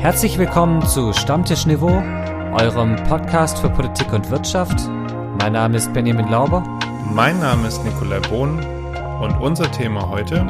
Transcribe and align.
Herzlich 0.00 0.38
willkommen 0.38 0.86
zu 0.86 1.12
Stammtischniveau, 1.12 2.00
eurem 2.54 2.94
Podcast 3.08 3.58
für 3.58 3.68
Politik 3.68 4.12
und 4.12 4.30
Wirtschaft. 4.30 4.78
Mein 5.40 5.54
Name 5.54 5.76
ist 5.76 5.92
Benjamin 5.92 6.28
Lauber. 6.28 6.62
Mein 7.12 7.40
Name 7.40 7.66
ist 7.66 7.84
Nikolai 7.84 8.20
Bohn 8.20 8.64
und 9.20 9.32
unser 9.40 9.68
Thema 9.72 10.08
heute 10.08 10.46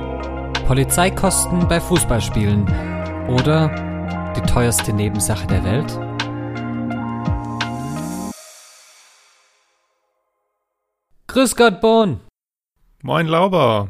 Polizeikosten 0.66 1.66
bei 1.66 1.80
Fußballspielen 1.80 2.66
oder 3.30 4.34
die 4.37 4.43
teuerste 4.43 4.93
Nebensache 4.93 5.46
der 5.46 5.65
Welt. 5.65 5.99
Grüß 11.27 11.57
Gott, 11.57 11.80
Bohn. 11.80 12.21
Moin 13.03 13.27
Lauber. 13.27 13.89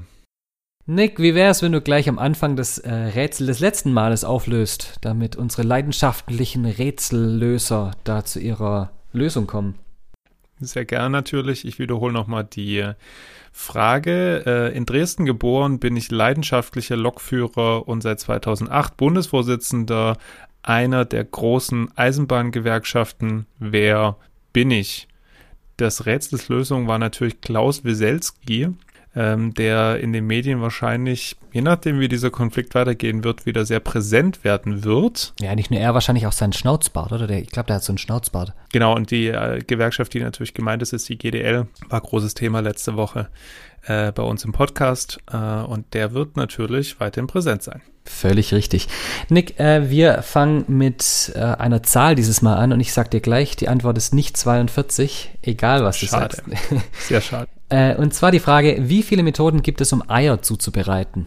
Nick, 0.90 1.20
wie 1.20 1.34
wär's, 1.34 1.60
wenn 1.60 1.72
du 1.72 1.82
gleich 1.82 2.08
am 2.08 2.18
Anfang 2.18 2.56
das 2.56 2.78
äh, 2.78 2.90
Rätsel 2.90 3.46
des 3.46 3.60
letzten 3.60 3.92
Males 3.92 4.24
auflöst, 4.24 4.96
damit 5.02 5.36
unsere 5.36 5.62
leidenschaftlichen 5.62 6.64
Rätsellöser 6.64 7.90
da 8.04 8.24
zu 8.24 8.40
ihrer 8.40 8.90
Lösung 9.12 9.46
kommen? 9.46 9.74
Sehr 10.60 10.86
gern 10.86 11.12
natürlich. 11.12 11.66
Ich 11.66 11.78
wiederhole 11.78 12.14
nochmal 12.14 12.44
die 12.44 12.90
Frage. 13.52 14.44
Äh, 14.46 14.74
in 14.74 14.86
Dresden 14.86 15.26
geboren 15.26 15.78
bin 15.78 15.94
ich 15.94 16.10
leidenschaftlicher 16.10 16.96
Lokführer 16.96 17.86
und 17.86 18.02
seit 18.02 18.20
2008 18.20 18.96
Bundesvorsitzender 18.96 20.16
einer 20.62 21.04
der 21.04 21.24
großen 21.24 21.90
Eisenbahngewerkschaften. 21.98 23.44
Wer 23.58 24.16
bin 24.54 24.70
ich? 24.70 25.06
Das 25.76 26.06
Rätselslösung 26.06 26.86
war 26.88 26.98
natürlich 26.98 27.42
Klaus 27.42 27.84
Wieselski 27.84 28.68
ähm, 29.14 29.54
der 29.54 30.00
in 30.00 30.12
den 30.12 30.26
Medien 30.26 30.60
wahrscheinlich, 30.60 31.36
je 31.52 31.62
nachdem 31.62 31.98
wie 32.00 32.08
dieser 32.08 32.30
Konflikt 32.30 32.74
weitergehen 32.74 33.24
wird, 33.24 33.46
wieder 33.46 33.64
sehr 33.64 33.80
präsent 33.80 34.44
werden 34.44 34.84
wird. 34.84 35.34
Ja, 35.40 35.54
nicht 35.54 35.70
nur 35.70 35.80
er, 35.80 35.94
wahrscheinlich 35.94 36.26
auch 36.26 36.32
sein 36.32 36.52
Schnauzbart, 36.52 37.12
oder? 37.12 37.26
Der, 37.26 37.40
ich 37.40 37.50
glaube, 37.50 37.68
der 37.68 37.76
hat 37.76 37.84
so 37.84 37.92
einen 37.92 37.98
Schnauzbart. 37.98 38.52
Genau, 38.72 38.94
und 38.94 39.10
die 39.10 39.28
äh, 39.28 39.60
Gewerkschaft, 39.66 40.14
die 40.14 40.20
natürlich 40.20 40.54
gemeint 40.54 40.82
ist, 40.82 40.92
ist 40.92 41.08
die 41.08 41.18
GDL, 41.18 41.66
war 41.88 42.00
großes 42.00 42.34
Thema 42.34 42.60
letzte 42.60 42.96
Woche 42.96 43.28
äh, 43.86 44.12
bei 44.12 44.22
uns 44.22 44.44
im 44.44 44.52
Podcast 44.52 45.18
äh, 45.32 45.36
und 45.36 45.94
der 45.94 46.12
wird 46.12 46.36
natürlich 46.36 47.00
weiterhin 47.00 47.26
präsent 47.26 47.62
sein. 47.62 47.80
Völlig 48.04 48.54
richtig. 48.54 48.88
Nick, 49.28 49.60
äh, 49.60 49.90
wir 49.90 50.22
fangen 50.22 50.64
mit 50.68 51.32
äh, 51.34 51.40
einer 51.40 51.82
Zahl 51.82 52.14
dieses 52.14 52.40
Mal 52.40 52.56
an 52.56 52.72
und 52.72 52.80
ich 52.80 52.92
sag 52.92 53.10
dir 53.10 53.20
gleich, 53.20 53.56
die 53.56 53.68
Antwort 53.68 53.98
ist 53.98 54.14
nicht 54.14 54.36
42, 54.36 55.30
egal 55.42 55.84
was 55.84 55.98
schade. 55.98 56.36
du 56.44 56.50
sagst. 56.50 56.86
Sehr 57.08 57.20
schade. 57.20 57.48
Äh, 57.68 57.96
und 57.96 58.14
zwar 58.14 58.30
die 58.30 58.40
Frage, 58.40 58.76
wie 58.88 59.02
viele 59.02 59.22
Methoden 59.22 59.62
gibt 59.62 59.80
es, 59.80 59.92
um 59.92 60.08
Eier 60.08 60.42
zuzubereiten? 60.42 61.26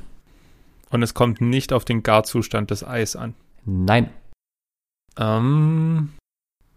Und 0.90 1.04
es 1.04 1.14
kommt 1.14 1.42
nicht 1.42 1.74
auf 1.74 1.86
den 1.86 2.04
Garzustand 2.04 2.72
des 2.72 2.84
Eis 2.86 3.16
an. 3.16 3.34
Nein. 3.66 4.10
Ähm, 5.18 6.10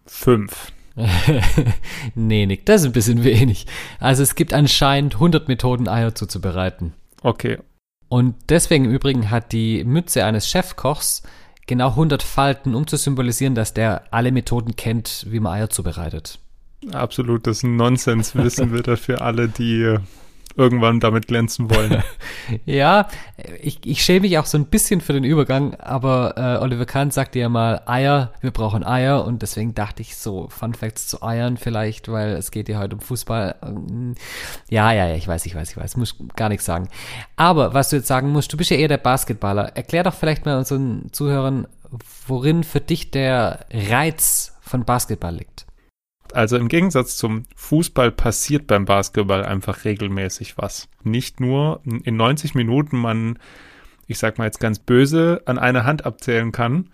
fünf. 0.05 0.71
nee, 2.15 2.45
Nick, 2.45 2.65
das 2.65 2.81
ist 2.81 2.87
ein 2.87 2.93
bisschen 2.93 3.23
wenig. 3.23 3.65
Also 3.99 4.23
es 4.23 4.35
gibt 4.35 4.53
anscheinend 4.53 5.15
100 5.15 5.47
Methoden, 5.47 5.89
Eier 5.89 6.15
zuzubereiten. 6.15 6.93
Okay. 7.21 7.59
Und 8.07 8.35
deswegen 8.49 8.85
im 8.85 8.91
Übrigen 8.91 9.29
hat 9.31 9.51
die 9.51 9.83
Mütze 9.83 10.23
eines 10.25 10.49
Chefkochs 10.49 11.23
genau 11.67 11.89
100 11.89 12.23
Falten, 12.23 12.75
um 12.75 12.87
zu 12.87 12.97
symbolisieren, 12.97 13.55
dass 13.55 13.73
der 13.73 14.03
alle 14.11 14.31
Methoden 14.31 14.75
kennt, 14.75 15.25
wie 15.29 15.39
man 15.39 15.53
Eier 15.53 15.69
zubereitet. 15.69 16.39
Absolutes 16.91 17.63
Nonsenswissen 17.63 18.73
wieder 18.73 18.97
für 18.97 19.21
alle, 19.21 19.47
die 19.47 19.97
irgendwann 20.57 20.99
damit 20.99 21.27
glänzen 21.27 21.69
wollen. 21.69 22.01
ja, 22.65 23.07
ich, 23.61 23.79
ich 23.85 24.03
schäme 24.03 24.21
mich 24.21 24.37
auch 24.37 24.45
so 24.45 24.57
ein 24.57 24.65
bisschen 24.65 25.01
für 25.01 25.13
den 25.13 25.23
Übergang, 25.23 25.75
aber 25.75 26.35
äh, 26.37 26.63
Oliver 26.63 26.85
Kahn 26.85 27.11
sagte 27.11 27.39
ja 27.39 27.49
mal 27.49 27.81
Eier, 27.85 28.31
wir 28.41 28.51
brauchen 28.51 28.85
Eier 28.85 29.25
und 29.25 29.41
deswegen 29.41 29.75
dachte 29.75 30.01
ich 30.01 30.15
so 30.15 30.47
Fun 30.49 30.73
Facts 30.73 31.07
zu 31.07 31.21
Eiern 31.21 31.57
vielleicht, 31.57 32.09
weil 32.09 32.33
es 32.33 32.51
geht 32.51 32.69
ja 32.69 32.79
heute 32.79 32.95
um 32.95 33.01
Fußball. 33.01 33.55
Ja, 34.69 34.91
ja, 34.93 35.07
ja, 35.07 35.15
ich 35.15 35.27
weiß, 35.27 35.45
ich 35.45 35.55
weiß, 35.55 35.71
ich 35.71 35.77
weiß, 35.77 35.97
muss 35.97 36.15
gar 36.35 36.49
nichts 36.49 36.65
sagen. 36.65 36.87
Aber 37.35 37.73
was 37.73 37.89
du 37.89 37.97
jetzt 37.97 38.07
sagen 38.07 38.31
musst, 38.31 38.53
du 38.53 38.57
bist 38.57 38.69
ja 38.69 38.77
eher 38.77 38.87
der 38.87 38.97
Basketballer. 38.97 39.75
Erklär 39.75 40.03
doch 40.03 40.13
vielleicht 40.13 40.45
mal 40.45 40.57
unseren 40.57 41.11
Zuhörern, 41.11 41.67
worin 42.27 42.63
für 42.63 42.81
dich 42.81 43.11
der 43.11 43.65
Reiz 43.71 44.53
von 44.61 44.85
Basketball 44.85 45.35
liegt. 45.35 45.64
Also 46.35 46.57
im 46.57 46.67
Gegensatz 46.67 47.15
zum 47.15 47.45
Fußball 47.55 48.11
passiert 48.11 48.67
beim 48.67 48.83
Basketball 48.83 49.45
einfach 49.45 49.85
regelmäßig 49.85 50.57
was. 50.57 50.89
Nicht 51.01 51.39
nur 51.39 51.79
in 51.85 52.17
90 52.17 52.55
Minuten 52.55 52.97
man, 52.97 53.39
ich 54.05 54.19
sag 54.19 54.37
mal 54.37 54.43
jetzt 54.43 54.59
ganz 54.59 54.79
böse, 54.79 55.41
an 55.45 55.57
einer 55.57 55.85
Hand 55.85 56.05
abzählen 56.05 56.51
kann, 56.51 56.89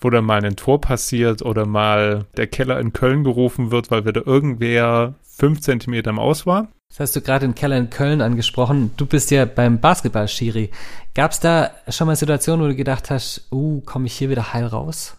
wo 0.00 0.10
dann 0.10 0.24
mal 0.24 0.44
ein 0.44 0.56
Tor 0.56 0.80
passiert 0.80 1.42
oder 1.42 1.64
mal 1.64 2.26
der 2.36 2.48
Keller 2.48 2.80
in 2.80 2.92
Köln 2.92 3.22
gerufen 3.22 3.70
wird, 3.70 3.92
weil 3.92 4.04
wieder 4.04 4.26
irgendwer 4.26 5.14
fünf 5.22 5.60
Zentimeter 5.60 6.10
im 6.10 6.18
Aus 6.18 6.44
war. 6.44 6.66
Das 6.88 6.98
hast 6.98 7.14
du 7.14 7.20
gerade 7.20 7.46
in 7.46 7.54
Keller 7.54 7.78
in 7.78 7.88
Köln 7.88 8.20
angesprochen. 8.20 8.90
Du 8.96 9.06
bist 9.06 9.30
ja 9.30 9.44
beim 9.44 9.78
Basketball-Schiri. 9.78 10.70
Gab 11.14 11.30
es 11.30 11.38
da 11.38 11.70
schon 11.88 12.08
mal 12.08 12.16
Situationen, 12.16 12.64
wo 12.64 12.68
du 12.68 12.74
gedacht 12.74 13.10
hast, 13.10 13.46
uh, 13.52 13.80
komme 13.82 14.06
ich 14.06 14.14
hier 14.14 14.28
wieder 14.28 14.52
heil 14.52 14.66
raus? 14.66 15.16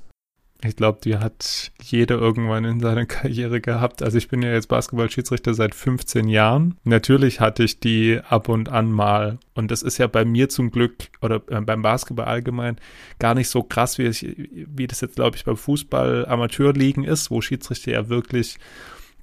Ich 0.65 0.75
glaube, 0.75 0.99
die 1.03 1.17
hat 1.17 1.71
jeder 1.81 2.15
irgendwann 2.15 2.63
in 2.65 2.79
seiner 2.79 3.05
Karriere 3.07 3.61
gehabt. 3.61 4.01
Also 4.01 4.17
ich 4.17 4.27
bin 4.27 4.41
ja 4.41 4.51
jetzt 4.51 4.67
Basketball-Schiedsrichter 4.67 5.53
seit 5.53 5.75
15 5.75 6.27
Jahren. 6.27 6.77
Natürlich 6.83 7.39
hatte 7.39 7.63
ich 7.63 7.79
die 7.79 8.19
ab 8.27 8.49
und 8.49 8.69
an 8.69 8.91
mal. 8.91 9.39
Und 9.53 9.71
das 9.71 9.81
ist 9.83 9.97
ja 9.97 10.07
bei 10.07 10.25
mir 10.25 10.49
zum 10.49 10.71
Glück 10.71 10.95
oder 11.21 11.41
äh, 11.47 11.61
beim 11.61 11.81
Basketball 11.81 12.25
allgemein 12.25 12.77
gar 13.19 13.35
nicht 13.35 13.49
so 13.49 13.63
krass, 13.63 13.97
wie, 13.97 14.03
ich, 14.03 14.25
wie 14.51 14.87
das 14.87 15.01
jetzt, 15.01 15.15
glaube 15.15 15.37
ich, 15.37 15.45
beim 15.45 15.57
Fußball 15.57 16.25
Amateurligen 16.25 17.03
ist, 17.03 17.29
wo 17.29 17.41
Schiedsrichter 17.41 17.91
ja 17.91 18.09
wirklich 18.09 18.57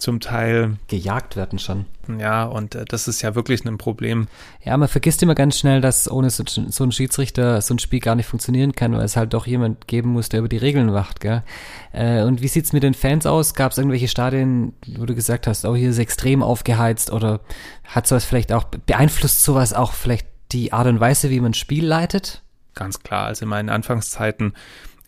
zum 0.01 0.21
Teil 0.21 0.77
gejagt 0.89 1.37
werden 1.37 1.59
schon. 1.59 1.87
Ja, 2.19 2.45
und 2.45 2.75
äh, 2.75 2.85
das 2.85 3.07
ist 3.07 3.23
ja 3.23 3.35
wirklich 3.35 3.65
ein 3.65 3.79
Problem. 3.79 4.27
Ja, 4.65 4.77
man 4.77 4.89
vergisst 4.89 5.23
immer 5.23 5.35
ganz 5.35 5.59
schnell, 5.59 5.81
dass 5.81 6.11
ohne 6.11 6.31
so, 6.31 6.43
so 6.47 6.85
ein 6.85 6.93
Schiedsrichter 6.93 7.61
so 7.61 7.75
ein 7.75 7.79
Spiel 7.79 8.01
gar 8.01 8.15
nicht 8.15 8.27
funktionieren 8.27 8.73
kann, 8.73 8.93
weil 8.93 9.05
es 9.05 9.17
halt 9.17 9.35
doch 9.35 9.47
jemand 9.47 9.87
geben 9.87 10.11
muss, 10.11 10.29
der 10.29 10.41
über 10.41 10.49
die 10.49 10.57
Regeln 10.57 10.93
wacht, 10.93 11.21
gell? 11.21 11.43
Äh, 11.93 12.23
und 12.23 12.43
wie 12.43 12.49
sieht's 12.49 12.73
mit 12.73 12.83
den 12.83 12.95
Fans 12.95 13.27
aus? 13.27 13.55
Gab 13.55 13.73
es 13.73 13.79
irgendwelche 13.79 14.09
Stadien, 14.09 14.73
wo 14.97 15.07
du 15.07 15.15
gesagt 15.15 15.47
hast, 15.47 15.65
oh, 15.65 15.77
hier 15.77 15.91
ist 15.91 15.99
extrem 15.99 16.43
aufgeheizt 16.43 17.13
oder 17.13 17.41
hat 17.85 18.07
sowas 18.07 18.25
vielleicht 18.25 18.53
auch, 18.53 18.65
beeinflusst 18.65 19.45
sowas 19.45 19.75
auch 19.75 19.93
vielleicht 19.93 20.27
die 20.53 20.73
Art 20.73 20.87
und 20.87 21.01
Weise, 21.01 21.31
wie 21.31 21.41
man 21.41 21.55
Spiel 21.55 21.87
leitet? 21.87 22.43
Ganz 22.75 23.01
klar, 23.01 23.27
also 23.27 23.45
in 23.45 23.49
meinen 23.49 23.69
Anfangszeiten 23.69 24.55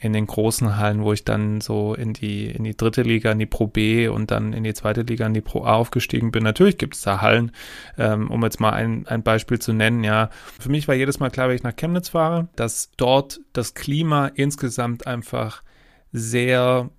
in 0.02 0.12
den 0.12 0.26
großen 0.26 0.76
Hallen, 0.78 1.04
wo 1.04 1.12
ich 1.12 1.24
dann 1.24 1.60
so 1.60 1.94
in 1.94 2.12
die, 2.12 2.46
in 2.46 2.64
die 2.64 2.76
dritte 2.76 3.02
Liga, 3.02 3.30
in 3.30 3.38
die 3.38 3.46
Pro 3.46 3.68
B 3.68 4.08
und 4.08 4.32
dann 4.32 4.52
in 4.52 4.64
die 4.64 4.74
zweite 4.74 5.02
Liga, 5.02 5.24
in 5.26 5.32
die 5.32 5.40
Pro 5.40 5.62
A 5.64 5.74
aufgestiegen 5.74 6.32
bin. 6.32 6.42
Natürlich 6.42 6.76
gibt 6.76 6.96
es 6.96 7.02
da 7.02 7.20
Hallen, 7.20 7.52
ähm, 7.96 8.28
um 8.28 8.42
jetzt 8.42 8.58
mal 8.58 8.70
ein, 8.70 9.06
ein 9.06 9.22
Beispiel 9.22 9.60
zu 9.60 9.72
nennen, 9.72 10.02
ja. 10.02 10.30
Für 10.58 10.70
mich 10.70 10.88
war 10.88 10.96
jedes 10.96 11.20
Mal 11.20 11.30
klar, 11.30 11.48
wenn 11.48 11.54
ich 11.54 11.62
nach 11.62 11.76
Chemnitz 11.76 12.08
fahre, 12.08 12.48
dass 12.56 12.90
dort 12.96 13.40
das 13.52 13.74
Klima 13.74 14.26
insgesamt 14.34 15.06
einfach 15.06 15.62
sehr 16.10 16.90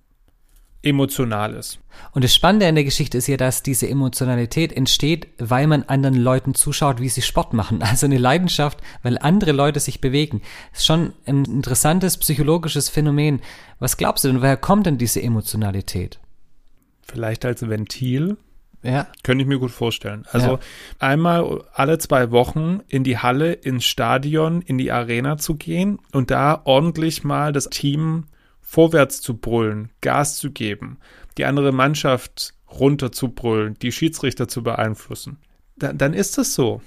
emotional 0.84 1.54
ist. 1.54 1.78
Und 2.12 2.24
das 2.24 2.34
Spannende 2.34 2.66
an 2.66 2.74
der 2.74 2.84
Geschichte 2.84 3.18
ist 3.18 3.26
ja, 3.26 3.36
dass 3.36 3.62
diese 3.62 3.88
Emotionalität 3.88 4.72
entsteht, 4.72 5.28
weil 5.38 5.66
man 5.66 5.84
anderen 5.84 6.16
Leuten 6.16 6.54
zuschaut, 6.54 7.00
wie 7.00 7.08
sie 7.08 7.22
Sport 7.22 7.52
machen. 7.52 7.82
Also 7.94 8.06
eine 8.06 8.18
Leidenschaft, 8.18 8.80
weil 9.02 9.18
andere 9.18 9.52
Leute 9.52 9.78
sich 9.78 10.00
bewegen. 10.00 10.42
Das 10.72 10.80
ist 10.80 10.86
schon 10.86 11.12
ein 11.26 11.44
interessantes 11.44 12.16
psychologisches 12.18 12.88
Phänomen. 12.88 13.40
Was 13.78 13.96
glaubst 13.96 14.24
du 14.24 14.28
denn, 14.28 14.42
woher 14.42 14.56
kommt 14.56 14.86
denn 14.86 14.98
diese 14.98 15.22
Emotionalität? 15.22 16.18
Vielleicht 17.02 17.44
als 17.44 17.68
Ventil. 17.68 18.36
Ja. 18.82 19.06
Könnte 19.22 19.42
ich 19.42 19.48
mir 19.48 19.58
gut 19.58 19.70
vorstellen. 19.70 20.26
Also 20.32 20.52
ja. 20.52 20.58
einmal 20.98 21.64
alle 21.72 21.98
zwei 21.98 22.30
Wochen 22.32 22.80
in 22.88 23.04
die 23.04 23.18
Halle, 23.18 23.52
ins 23.52 23.84
Stadion, 23.84 24.60
in 24.60 24.76
die 24.76 24.92
Arena 24.92 25.38
zu 25.38 25.54
gehen 25.54 25.98
und 26.12 26.30
da 26.30 26.60
ordentlich 26.64 27.24
mal 27.24 27.52
das 27.52 27.70
Team 27.70 28.24
vorwärts 28.64 29.20
zu 29.20 29.36
brüllen, 29.36 29.90
Gas 30.00 30.36
zu 30.36 30.50
geben, 30.50 30.98
die 31.38 31.44
andere 31.44 31.70
Mannschaft 31.70 32.54
runter 32.68 33.12
zu 33.12 33.28
brüllen, 33.28 33.76
die 33.80 33.92
Schiedsrichter 33.92 34.48
zu 34.48 34.62
beeinflussen, 34.62 35.38
dann, 35.76 35.98
dann 35.98 36.14
ist 36.14 36.38
das 36.38 36.54
so. 36.54 36.80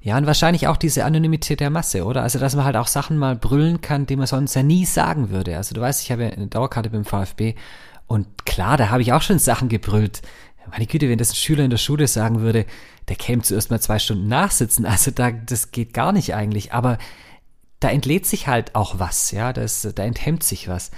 Ja, 0.00 0.18
und 0.18 0.26
wahrscheinlich 0.26 0.68
auch 0.68 0.76
diese 0.76 1.04
Anonymität 1.04 1.60
der 1.60 1.70
Masse, 1.70 2.04
oder? 2.04 2.22
Also, 2.22 2.38
dass 2.38 2.54
man 2.54 2.66
halt 2.66 2.76
auch 2.76 2.88
Sachen 2.88 3.16
mal 3.16 3.36
brüllen 3.36 3.80
kann, 3.80 4.04
die 4.04 4.16
man 4.16 4.26
sonst 4.26 4.54
ja 4.54 4.62
nie 4.62 4.84
sagen 4.84 5.30
würde. 5.30 5.56
Also, 5.56 5.74
du 5.74 5.80
weißt, 5.80 6.02
ich 6.02 6.12
habe 6.12 6.24
eine 6.24 6.46
Dauerkarte 6.46 6.90
beim 6.90 7.06
VfB 7.06 7.54
und 8.06 8.44
klar, 8.44 8.76
da 8.76 8.90
habe 8.90 9.00
ich 9.00 9.14
auch 9.14 9.22
schon 9.22 9.38
Sachen 9.38 9.70
gebrüllt. 9.70 10.20
Meine 10.70 10.86
Güte, 10.86 11.08
wenn 11.08 11.18
das 11.18 11.30
ein 11.30 11.36
Schüler 11.36 11.64
in 11.64 11.70
der 11.70 11.78
Schule 11.78 12.06
sagen 12.06 12.40
würde, 12.42 12.66
der 13.08 13.16
käme 13.16 13.42
zuerst 13.42 13.70
mal 13.70 13.80
zwei 13.80 13.98
Stunden 13.98 14.28
nachsitzen. 14.28 14.84
Also, 14.84 15.10
da, 15.10 15.30
das 15.30 15.70
geht 15.70 15.94
gar 15.94 16.12
nicht 16.12 16.34
eigentlich. 16.34 16.74
Aber 16.74 16.98
da 17.84 17.90
entlädt 17.90 18.26
sich 18.26 18.46
halt 18.46 18.74
auch 18.74 18.98
was, 18.98 19.30
ja, 19.30 19.52
das, 19.52 19.86
da 19.94 20.02
enthemmt 20.02 20.42
sich 20.42 20.68
was. 20.68 20.90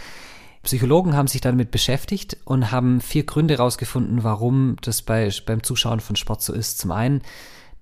Psychologen 0.62 1.16
haben 1.16 1.28
sich 1.28 1.40
damit 1.40 1.70
beschäftigt 1.70 2.36
und 2.44 2.70
haben 2.70 3.00
vier 3.00 3.24
Gründe 3.24 3.54
herausgefunden, 3.54 4.24
warum 4.24 4.76
das 4.82 5.02
bei, 5.02 5.30
beim 5.46 5.62
Zuschauen 5.62 6.00
von 6.00 6.16
Sport 6.16 6.42
so 6.42 6.52
ist. 6.52 6.78
Zum 6.78 6.92
einen 6.92 7.22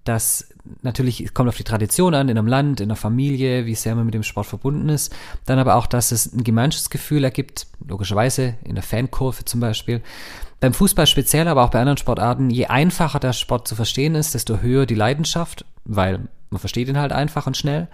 dass 0.05 0.49
natürlich 0.83 1.33
kommt 1.33 1.49
auf 1.49 1.57
die 1.57 1.65
Tradition 1.65 2.15
an, 2.15 2.29
in 2.29 2.39
einem 2.39 2.47
Land, 2.47 2.81
in 2.81 2.89
einer 2.89 2.97
Familie, 2.97 3.67
wie 3.67 3.75
sehr 3.75 3.95
man 3.95 4.05
mit 4.05 4.15
dem 4.15 4.23
Sport 4.23 4.47
verbunden 4.47 4.91
ist. 4.91 5.15
Dann 5.47 5.59
aber 5.59 5.77
auch, 5.77 5.87
dass 5.87 6.13
es 6.13 6.33
ein 6.33 6.45
Gemeinschaftsgefühl 6.45 7.25
ergibt, 7.25 7.67
logischerweise 7.87 8.55
in 8.65 8.75
der 8.75 8.85
Fankurve 8.85 9.45
zum 9.45 9.61
Beispiel. 9.61 10.03
Beim 10.61 10.75
Fußball 10.75 11.07
speziell, 11.07 11.49
aber 11.49 11.65
auch 11.65 11.71
bei 11.71 11.81
anderen 11.81 11.97
Sportarten, 11.97 12.51
je 12.51 12.67
einfacher 12.67 13.19
der 13.19 13.33
Sport 13.33 13.67
zu 13.67 13.75
verstehen 13.75 14.15
ist, 14.15 14.35
desto 14.35 14.59
höher 14.59 14.87
die 14.87 14.95
Leidenschaft, 14.95 15.65
weil 15.85 16.29
man 16.51 16.61
versteht 16.61 16.89
ihn 16.89 16.99
halt 16.99 17.13
einfach 17.13 17.47
und 17.47 17.57
schnell. 17.57 17.89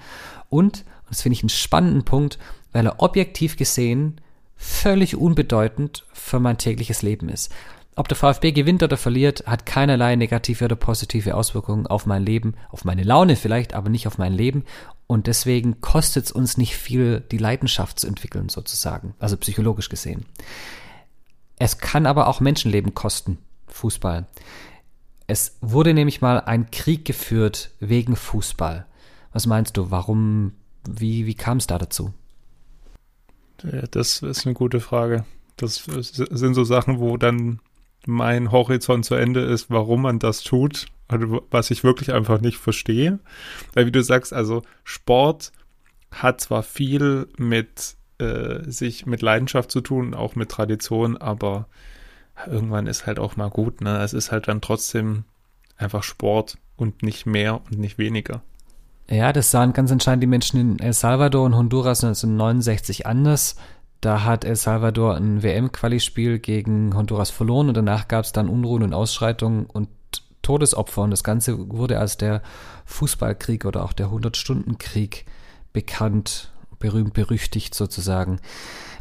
Und 0.49 0.85
das 1.11 1.23
finde 1.23 1.35
ich 1.35 1.43
einen 1.43 1.51
spannenden 1.51 2.05
Punkt, 2.05 2.39
weil 2.73 2.87
er 2.87 3.01
objektiv 3.01 3.57
gesehen 3.57 4.21
völlig 4.57 5.17
unbedeutend 5.17 6.05
für 6.13 6.41
mein 6.41 6.59
tägliches 6.59 7.03
Leben 7.03 7.29
ist. 7.29 7.53
Ob 7.97 8.09
der 8.09 8.17
VfB 8.17 8.53
gewinnt 8.53 8.83
oder 8.83 8.97
verliert, 8.97 9.45
hat 9.47 9.67
keinerlei 9.67 10.17
negative 10.17 10.65
oder 10.65 10.77
positive 10.77 11.35
Auswirkungen 11.35 11.87
auf 11.87 12.07
mein 12.07 12.25
Leben, 12.25 12.55
auf 12.71 12.85
meine 12.85 13.03
Laune 13.03 13.37
vielleicht, 13.37 13.75
aber 13.75 13.91
nicht 13.91 14.07
auf 14.07 14.17
mein 14.17 14.33
Leben. 14.33 14.65
Und 15.07 15.27
deswegen 15.27 15.81
kostet 15.81 16.27
es 16.27 16.33
uns 16.33 16.57
nicht 16.57 16.77
viel, 16.77 17.21
die 17.21 17.39
Leidenschaft 17.39 17.99
zu 17.99 18.07
entwickeln, 18.07 18.49
sozusagen, 18.49 19.15
also 19.19 19.37
psychologisch 19.37 19.89
gesehen. 19.89 20.25
Es 21.59 21.79
kann 21.79 22.07
aber 22.07 22.29
auch 22.29 22.41
Menschenleben 22.41 22.95
kosten, 22.95 23.39
Fußball. 23.69 24.27
Es 25.27 25.59
wurde 25.61 25.93
nämlich 25.93 26.21
mal 26.21 26.41
ein 26.41 26.71
Krieg 26.71 27.05
geführt 27.05 27.71
wegen 27.81 28.17
Fußball. 28.17 28.87
Was 29.33 29.47
meinst 29.47 29.77
du, 29.77 29.91
warum, 29.91 30.53
wie, 30.89 31.27
wie 31.27 31.35
kam 31.35 31.59
es 31.59 31.67
da 31.67 31.79
dazu? 31.79 32.13
Das 33.91 34.23
ist 34.23 34.47
eine 34.47 34.55
gute 34.55 34.81
Frage. 34.81 35.25
Das 35.57 35.85
sind 35.85 36.55
so 36.55 36.65
Sachen, 36.65 37.01
wo 37.01 37.17
dann 37.17 37.61
mein 38.07 38.51
Horizont 38.51 39.05
zu 39.05 39.15
Ende 39.15 39.41
ist, 39.41 39.71
warum 39.71 40.03
man 40.03 40.19
das 40.19 40.43
tut, 40.43 40.87
also 41.09 41.45
was 41.51 41.71
ich 41.71 41.85
wirklich 41.85 42.13
einfach 42.13 42.41
nicht 42.41 42.57
verstehe. 42.57 43.19
Weil 43.75 43.87
wie 43.87 43.93
du 43.93 44.03
sagst, 44.03 44.33
also 44.33 44.63
Sport 44.85 45.53
hat 46.11 46.41
zwar 46.41 46.63
viel 46.63 47.29
mit 47.37 47.97
äh, 48.19 48.71
sich 48.71 49.07
mit 49.07 49.23
Leidenschaft 49.23 49.71
zu 49.71 49.81
tun, 49.81 50.15
auch 50.15 50.35
mit 50.35 50.51
Tradition, 50.51 51.17
aber 51.17 51.69
irgendwann 52.47 52.87
ist 52.87 53.07
halt 53.07 53.19
auch 53.19 53.37
mal 53.37 53.51
gut. 53.51 53.81
Ne? 53.81 53.99
Es 54.03 54.13
ist 54.13 54.33
halt 54.33 54.49
dann 54.49 54.61
trotzdem 54.61 55.25
einfach 55.77 56.03
Sport 56.03 56.59
und 56.77 57.03
nicht 57.03 57.27
mehr 57.27 57.57
und 57.57 57.79
nicht 57.79 57.99
weniger. 57.99 58.43
Ja, 59.11 59.33
das 59.33 59.51
sahen 59.51 59.73
ganz 59.73 59.91
entscheidend 59.91 60.23
die 60.23 60.29
Menschen 60.29 60.61
in 60.61 60.79
El 60.79 60.93
Salvador 60.93 61.45
und 61.45 61.57
Honduras 61.57 62.05
1969 62.05 63.07
anders. 63.07 63.57
Da 64.01 64.23
hat 64.23 64.45
El 64.45 64.55
Salvador 64.55 65.17
ein 65.17 65.43
WM-Quali-Spiel 65.43 66.39
gegen 66.39 66.95
Honduras 66.95 67.31
verloren 67.31 67.69
und 67.69 67.77
danach 67.77 68.07
gab 68.07 68.25
es 68.25 68.31
dann 68.31 68.49
Unruhen 68.49 68.85
und 68.85 68.95
Ausschreitungen 68.95 69.67
und 69.67 69.89
Todesopfer 70.43 71.03
und 71.03 71.11
das 71.11 71.25
Ganze 71.25 71.71
wurde 71.71 71.99
als 71.99 72.19
der 72.19 72.41
Fußballkrieg 72.87 73.65
oder 73.65 73.85
auch 73.85 73.93
der 73.93 74.07
100-Stunden-Krieg 74.07 75.27
bekannt, 75.73 76.53
berühmt, 76.79 77.13
berüchtigt 77.13 77.75
sozusagen. 77.75 78.41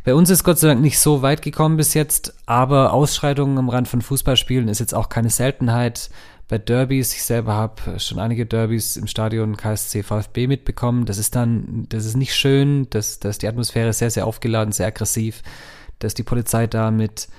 Bei 0.03 0.15
uns 0.15 0.31
ist 0.31 0.43
Gott 0.43 0.57
sei 0.57 0.69
Dank 0.69 0.81
nicht 0.81 0.99
so 0.99 1.21
weit 1.21 1.43
gekommen 1.43 1.77
bis 1.77 1.93
jetzt, 1.93 2.33
aber 2.47 2.93
Ausschreitungen 2.93 3.59
am 3.59 3.69
Rand 3.69 3.87
von 3.87 4.01
Fußballspielen 4.01 4.69
ist 4.69 4.79
jetzt 4.79 4.95
auch 4.95 5.09
keine 5.09 5.29
Seltenheit 5.29 6.09
bei 6.49 6.57
Derbys. 6.57 7.13
Ich 7.13 7.23
selber 7.23 7.53
habe 7.53 7.99
schon 7.99 8.19
einige 8.19 8.45
Derbys 8.45 8.97
im 8.97 9.07
Stadion 9.07 9.55
KSC 9.55 10.03
VfB 10.03 10.47
mitbekommen. 10.47 11.05
Das 11.05 11.17
ist 11.17 11.35
dann, 11.35 11.85
das 11.87 12.05
ist 12.05 12.17
nicht 12.17 12.35
schön, 12.35 12.87
das, 12.89 13.19
das 13.19 13.37
die 13.37 13.47
Atmosphäre 13.47 13.93
sehr, 13.93 14.11
sehr 14.11 14.27
aufgeladen, 14.27 14.73
sehr 14.73 14.87
aggressiv. 14.87 15.43
Da 15.99 16.07
ist 16.07 16.17
die 16.17 16.23
Polizei 16.23 16.67
da 16.67 16.91
mit 16.91 17.29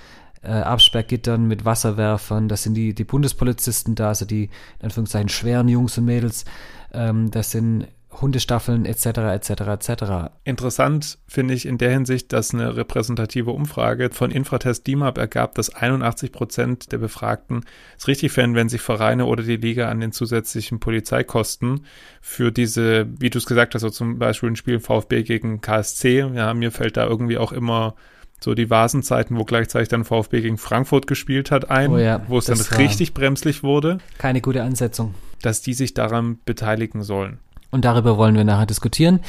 äh, 0.42 0.52
Absperrgittern, 0.52 1.46
mit 1.46 1.64
Wasserwerfern. 1.64 2.48
Das 2.48 2.62
sind 2.62 2.74
die, 2.74 2.94
die 2.94 3.04
Bundespolizisten 3.04 3.96
da, 3.96 4.08
also 4.08 4.24
die, 4.24 4.44
in 4.78 4.84
Anführungszeichen, 4.84 5.28
schweren 5.28 5.68
Jungs 5.68 5.98
und 5.98 6.04
Mädels. 6.04 6.44
Ähm, 6.92 7.30
das 7.30 7.50
sind 7.50 7.88
Hundestaffeln 8.12 8.86
etc. 8.86 9.04
etc. 9.06 9.50
etc. 9.50 10.04
Interessant 10.44 11.18
finde 11.26 11.54
ich 11.54 11.66
in 11.66 11.78
der 11.78 11.90
Hinsicht, 11.90 12.32
dass 12.32 12.52
eine 12.52 12.76
repräsentative 12.76 13.50
Umfrage 13.50 14.10
von 14.10 14.30
Infratest 14.30 14.86
DIMAP 14.86 15.18
ergab, 15.18 15.54
dass 15.54 15.74
81 15.74 16.32
Prozent 16.32 16.92
der 16.92 16.98
Befragten 16.98 17.64
es 17.96 18.08
richtig 18.08 18.32
fänden, 18.32 18.56
wenn 18.56 18.68
sich 18.68 18.80
Vereine 18.80 19.26
oder 19.26 19.42
die 19.42 19.56
Liga 19.56 19.88
an 19.88 20.00
den 20.00 20.12
zusätzlichen 20.12 20.80
Polizeikosten 20.80 21.86
für 22.20 22.50
diese, 22.50 23.06
wie 23.18 23.30
du 23.30 23.38
es 23.38 23.46
gesagt 23.46 23.74
hast, 23.74 23.82
so 23.82 23.90
zum 23.90 24.18
Beispiel 24.18 24.50
ein 24.50 24.56
Spiel 24.56 24.80
VfB 24.80 25.22
gegen 25.22 25.60
KSC, 25.60 26.26
ja, 26.34 26.52
mir 26.54 26.72
fällt 26.72 26.96
da 26.96 27.06
irgendwie 27.06 27.38
auch 27.38 27.52
immer 27.52 27.94
so 28.42 28.54
die 28.54 28.70
Vasenzeiten, 28.70 29.38
wo 29.38 29.44
gleichzeitig 29.44 29.88
dann 29.88 30.04
VfB 30.04 30.40
gegen 30.40 30.58
Frankfurt 30.58 31.06
gespielt 31.06 31.50
hat, 31.50 31.70
ein, 31.70 31.90
oh 31.90 31.98
ja, 31.98 32.22
wo 32.26 32.38
es 32.38 32.46
dann 32.46 32.58
richtig 32.58 33.14
bremslich 33.14 33.62
wurde. 33.62 33.98
Keine 34.18 34.40
gute 34.40 34.62
Ansetzung. 34.62 35.14
Dass 35.42 35.62
die 35.62 35.74
sich 35.74 35.94
daran 35.94 36.38
beteiligen 36.44 37.02
sollen. 37.02 37.38
Und 37.70 37.84
darüber 37.84 38.16
wollen 38.16 38.34
wir 38.34 38.44
nachher 38.44 38.66
diskutieren. 38.66 39.20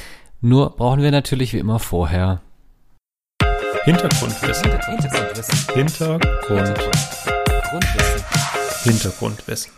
Nur 0.41 0.75
brauchen 0.75 1.01
wir 1.01 1.11
natürlich 1.11 1.53
wie 1.53 1.59
immer 1.59 1.79
vorher 1.79 2.41
Hintergrundwissen. 3.83 4.71
Hintergrundwissen. 5.73 5.73
Hintergrundwissen. 5.73 8.23
Hintergrundwissen. 8.83 9.71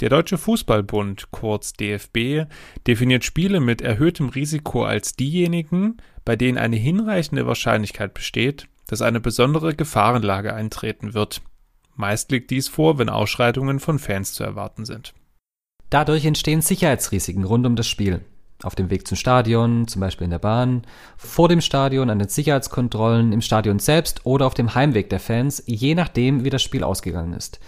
Der 0.00 0.10
Deutsche 0.10 0.36
Fußballbund, 0.36 1.30
kurz 1.30 1.72
DFB, 1.72 2.44
definiert 2.86 3.24
Spiele 3.24 3.60
mit 3.60 3.80
erhöhtem 3.80 4.28
Risiko 4.28 4.84
als 4.84 5.14
diejenigen, 5.14 5.96
bei 6.26 6.36
denen 6.36 6.58
eine 6.58 6.76
hinreichende 6.76 7.46
Wahrscheinlichkeit 7.46 8.12
besteht, 8.12 8.68
dass 8.86 9.00
eine 9.00 9.20
besondere 9.20 9.74
Gefahrenlage 9.74 10.52
eintreten 10.52 11.14
wird. 11.14 11.40
Meist 11.96 12.30
liegt 12.30 12.50
dies 12.50 12.68
vor, 12.68 12.98
wenn 12.98 13.08
Ausschreitungen 13.08 13.80
von 13.80 13.98
Fans 13.98 14.34
zu 14.34 14.44
erwarten 14.44 14.84
sind. 14.84 15.14
Dadurch 15.90 16.24
entstehen 16.24 16.62
Sicherheitsrisiken 16.62 17.44
rund 17.44 17.66
um 17.66 17.74
das 17.74 17.88
Spiel. 17.88 18.20
Auf 18.62 18.74
dem 18.74 18.90
Weg 18.90 19.08
zum 19.08 19.16
Stadion, 19.16 19.88
zum 19.88 20.00
Beispiel 20.00 20.26
in 20.26 20.30
der 20.30 20.38
Bahn, 20.38 20.82
vor 21.16 21.48
dem 21.48 21.60
Stadion, 21.60 22.10
an 22.10 22.18
den 22.18 22.28
Sicherheitskontrollen, 22.28 23.32
im 23.32 23.40
Stadion 23.40 23.78
selbst 23.80 24.24
oder 24.24 24.46
auf 24.46 24.54
dem 24.54 24.74
Heimweg 24.74 25.10
der 25.10 25.18
Fans, 25.18 25.62
je 25.66 25.94
nachdem, 25.94 26.44
wie 26.44 26.50
das 26.50 26.62
Spiel 26.62 26.84
ausgegangen 26.84 27.32
ist. 27.32 27.58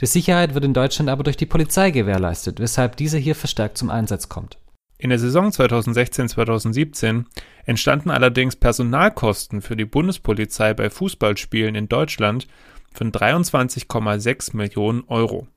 Die 0.00 0.06
Sicherheit 0.06 0.54
wird 0.54 0.64
in 0.64 0.74
Deutschland 0.74 1.08
aber 1.08 1.24
durch 1.24 1.36
die 1.36 1.46
Polizei 1.46 1.90
gewährleistet, 1.90 2.60
weshalb 2.60 2.96
diese 2.96 3.18
hier 3.18 3.34
verstärkt 3.34 3.78
zum 3.78 3.90
Einsatz 3.90 4.28
kommt. 4.28 4.58
In 4.98 5.10
der 5.10 5.18
Saison 5.18 5.48
2016-2017 5.48 7.24
entstanden 7.64 8.10
allerdings 8.10 8.54
Personalkosten 8.54 9.62
für 9.62 9.76
die 9.76 9.84
Bundespolizei 9.84 10.74
bei 10.74 10.90
Fußballspielen 10.90 11.74
in 11.74 11.88
Deutschland 11.88 12.46
von 12.92 13.10
23,6 13.10 14.56
Millionen 14.56 15.04
Euro. 15.08 15.48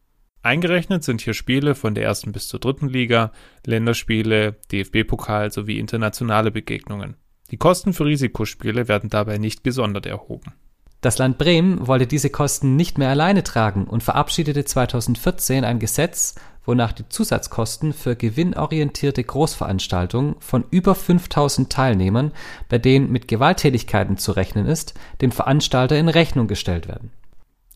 Eingerechnet 0.48 1.04
sind 1.04 1.20
hier 1.20 1.34
Spiele 1.34 1.76
von 1.76 1.94
der 1.94 2.06
ersten 2.06 2.32
bis 2.32 2.48
zur 2.48 2.62
dritten 2.62 2.88
Liga, 2.88 3.34
Länderspiele, 3.66 4.56
DFB-Pokal 4.72 5.52
sowie 5.52 5.78
internationale 5.78 6.52
Begegnungen. 6.52 7.18
Die 7.52 7.58
Kosten 7.58 7.92
für 7.92 8.06
Risikospiele 8.06 8.88
werden 8.88 9.10
dabei 9.10 9.40
nicht 9.40 9.66
gesondert 9.66 10.06
erhoben. 10.06 10.54
Das 11.02 11.18
Land 11.18 11.38
Bremen 11.38 11.86
wollte 11.86 12.08
diese 12.08 12.30
Kosten 12.30 12.78
nicht 12.78 12.98
mehr 12.98 13.10
alleine 13.10 13.44
tragen 13.44 13.84
und 13.84 14.04
verabschiedete 14.04 14.64
2014 14.64 15.66
ein 15.66 15.80
Gesetz, 15.80 16.36
wonach 16.64 16.94
die 16.94 17.10
Zusatzkosten 17.10 17.92
für 17.92 18.16
gewinnorientierte 18.16 19.26
Großveranstaltungen 19.26 20.38
von 20.40 20.64
über 20.72 20.96
5000 20.96 21.70
Teilnehmern, 21.70 22.32
bei 22.70 22.78
denen 22.78 23.12
mit 23.12 23.28
Gewalttätigkeiten 23.28 24.16
zu 24.16 24.32
rechnen 24.32 24.66
ist, 24.66 24.94
dem 25.20 25.34
Veranstalter 25.34 25.98
in 26.00 26.08
Rechnung 26.08 26.48
gestellt 26.48 26.88
werden. 26.88 27.12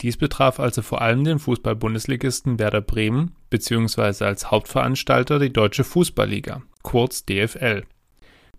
Dies 0.01 0.17
betraf 0.17 0.59
also 0.59 0.81
vor 0.81 1.01
allem 1.01 1.23
den 1.23 1.37
Fußball-Bundesligisten 1.37 2.57
Werder 2.57 2.81
Bremen 2.81 3.35
bzw. 3.49 4.25
als 4.25 4.49
Hauptveranstalter 4.49 5.37
die 5.37 5.53
Deutsche 5.53 5.83
Fußballliga, 5.83 6.63
kurz 6.81 7.25
DFL. 7.25 7.83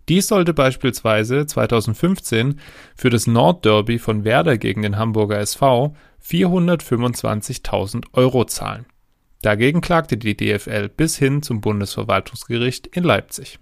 Dies 0.09 0.27
sollte 0.27 0.53
beispielsweise 0.53 1.45
2015 1.45 2.59
für 2.95 3.09
das 3.09 3.27
Nordderby 3.27 3.99
von 3.99 4.23
Werder 4.23 4.57
gegen 4.57 4.81
den 4.81 4.97
Hamburger 4.97 5.39
SV 5.39 5.95
425.000 6.25 8.05
Euro 8.13 8.45
zahlen. 8.45 8.85
Dagegen 9.41 9.81
klagte 9.81 10.17
die 10.17 10.37
DFL 10.37 10.87
bis 10.89 11.17
hin 11.17 11.41
zum 11.41 11.59
Bundesverwaltungsgericht 11.59 12.87
in 12.87 13.03
Leipzig. 13.03 13.59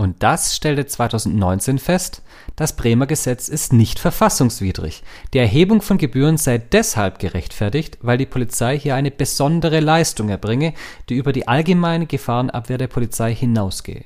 Und 0.00 0.22
das 0.22 0.56
stellte 0.56 0.86
2019 0.86 1.78
fest, 1.78 2.22
das 2.56 2.74
Bremer 2.74 3.06
Gesetz 3.06 3.48
ist 3.48 3.74
nicht 3.74 3.98
verfassungswidrig. 3.98 5.02
Die 5.34 5.38
Erhebung 5.38 5.82
von 5.82 5.98
Gebühren 5.98 6.38
sei 6.38 6.56
deshalb 6.56 7.18
gerechtfertigt, 7.18 7.98
weil 8.00 8.16
die 8.16 8.24
Polizei 8.24 8.78
hier 8.78 8.94
eine 8.94 9.10
besondere 9.10 9.80
Leistung 9.80 10.30
erbringe, 10.30 10.72
die 11.10 11.16
über 11.16 11.34
die 11.34 11.46
allgemeine 11.46 12.06
Gefahrenabwehr 12.06 12.78
der 12.78 12.86
Polizei 12.86 13.34
hinausgehe. 13.34 14.04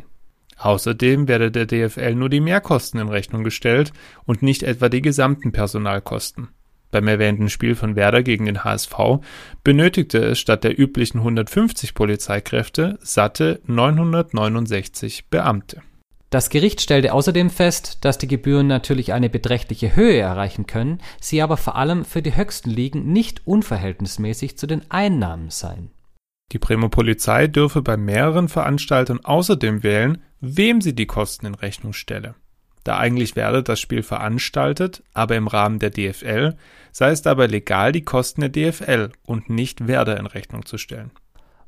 Außerdem 0.59 1.29
werde 1.29 1.53
der 1.53 1.67
DFL 1.67 2.17
nur 2.17 2.29
die 2.29 2.41
Mehrkosten 2.41 2.99
in 2.99 3.09
Rechnung 3.09 3.45
gestellt 3.45 3.93
und 4.25 4.43
nicht 4.43 4.65
etwa 4.65 4.89
die 4.89 5.01
gesamten 5.01 5.53
Personalkosten. 5.53 6.49
Beim 6.95 7.09
erwähnten 7.09 7.51
Spiel 7.51 7.75
von 7.75 7.97
Werder 7.97 8.23
gegen 8.23 8.47
den 8.47 8.63
HSV 8.63 8.95
benötigte 9.65 10.19
es 10.19 10.39
statt 10.39 10.63
der 10.63 10.79
üblichen 10.79 11.19
150 11.19 11.93
Polizeikräfte 11.93 13.01
satte 13.03 13.61
969 13.67 15.29
Beamte. 15.29 15.83
Das 16.31 16.51
Gericht 16.51 16.81
stellte 16.81 17.13
außerdem 17.13 17.51
fest, 17.51 18.05
dass 18.05 18.19
die 18.19 18.29
Gebühren 18.29 18.69
natürlich 18.69 19.13
eine 19.13 19.29
beträchtliche 19.29 19.97
Höhe 19.97 20.21
erreichen 20.21 20.69
können, 20.69 21.01
sie 21.21 21.43
aber 21.43 21.57
vor 21.57 21.75
allem 21.75 22.05
für 22.05 22.23
die 22.23 22.37
höchsten 22.37 22.71
Ligen 22.71 23.13
nicht 23.13 23.45
unverhältnismäßig 23.45 24.57
zu 24.57 24.69
den 24.69 24.89
Einnahmen 24.89 25.51
seien 25.51 25.91
Die 26.53 26.61
Bremer 26.61 26.91
Polizei 26.91 27.49
dürfe 27.49 27.83
bei 27.83 27.97
mehreren 27.97 28.49
Veranstaltern 28.49 29.19
außerdem 29.25 29.83
wählen, 29.83 30.23
wem 30.41 30.81
sie 30.81 30.95
die 30.95 31.07
Kosten 31.07 31.47
in 31.47 31.57
Rechnung 31.57 31.93
stelle. 31.93 32.37
Da 32.85 32.99
eigentlich 32.99 33.35
werde 33.35 33.63
das 33.63 33.81
Spiel 33.81 34.03
veranstaltet, 34.03 35.03
aber 35.15 35.37
im 35.37 35.49
Rahmen 35.49 35.79
der 35.79 35.91
DFL, 35.91 36.57
sei 36.93 37.11
es 37.11 37.23
dabei 37.23 37.47
legal, 37.47 37.93
die 37.93 38.05
Kosten 38.05 38.43
der 38.43 38.51
DFL 38.51 39.11
und 39.27 39.49
nicht 39.49 39.89
Werder 39.89 40.19
in 40.19 40.27
Rechnung 40.27 40.67
zu 40.67 40.77
stellen. 40.77 41.11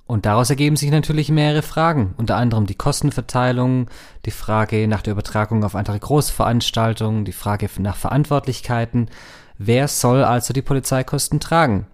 Und 0.06 0.24
daraus 0.24 0.50
ergeben 0.50 0.76
sich 0.76 0.90
natürlich 0.90 1.30
mehrere 1.30 1.62
Fragen, 1.62 2.14
unter 2.16 2.36
anderem 2.36 2.66
die 2.66 2.76
Kostenverteilung, 2.76 3.88
die 4.24 4.30
Frage 4.30 4.86
nach 4.86 5.02
der 5.02 5.12
Übertragung 5.12 5.64
auf 5.64 5.74
andere 5.74 5.98
Großveranstaltungen, 5.98 7.24
die 7.24 7.32
Frage 7.32 7.68
nach 7.78 7.96
Verantwortlichkeiten. 7.96 9.10
Wer 9.58 9.88
soll 9.88 10.22
also 10.22 10.52
die 10.52 10.62
Polizeikosten 10.62 11.40
tragen? 11.40 11.86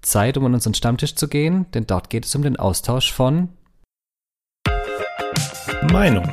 Zeit, 0.00 0.36
um 0.36 0.46
an 0.46 0.54
unseren 0.54 0.74
Stammtisch 0.74 1.14
zu 1.14 1.28
gehen, 1.28 1.66
denn 1.72 1.86
dort 1.86 2.10
geht 2.10 2.24
es 2.24 2.34
um 2.34 2.42
den 2.42 2.56
Austausch 2.56 3.12
von 3.12 3.50
Meinung. 5.92 6.28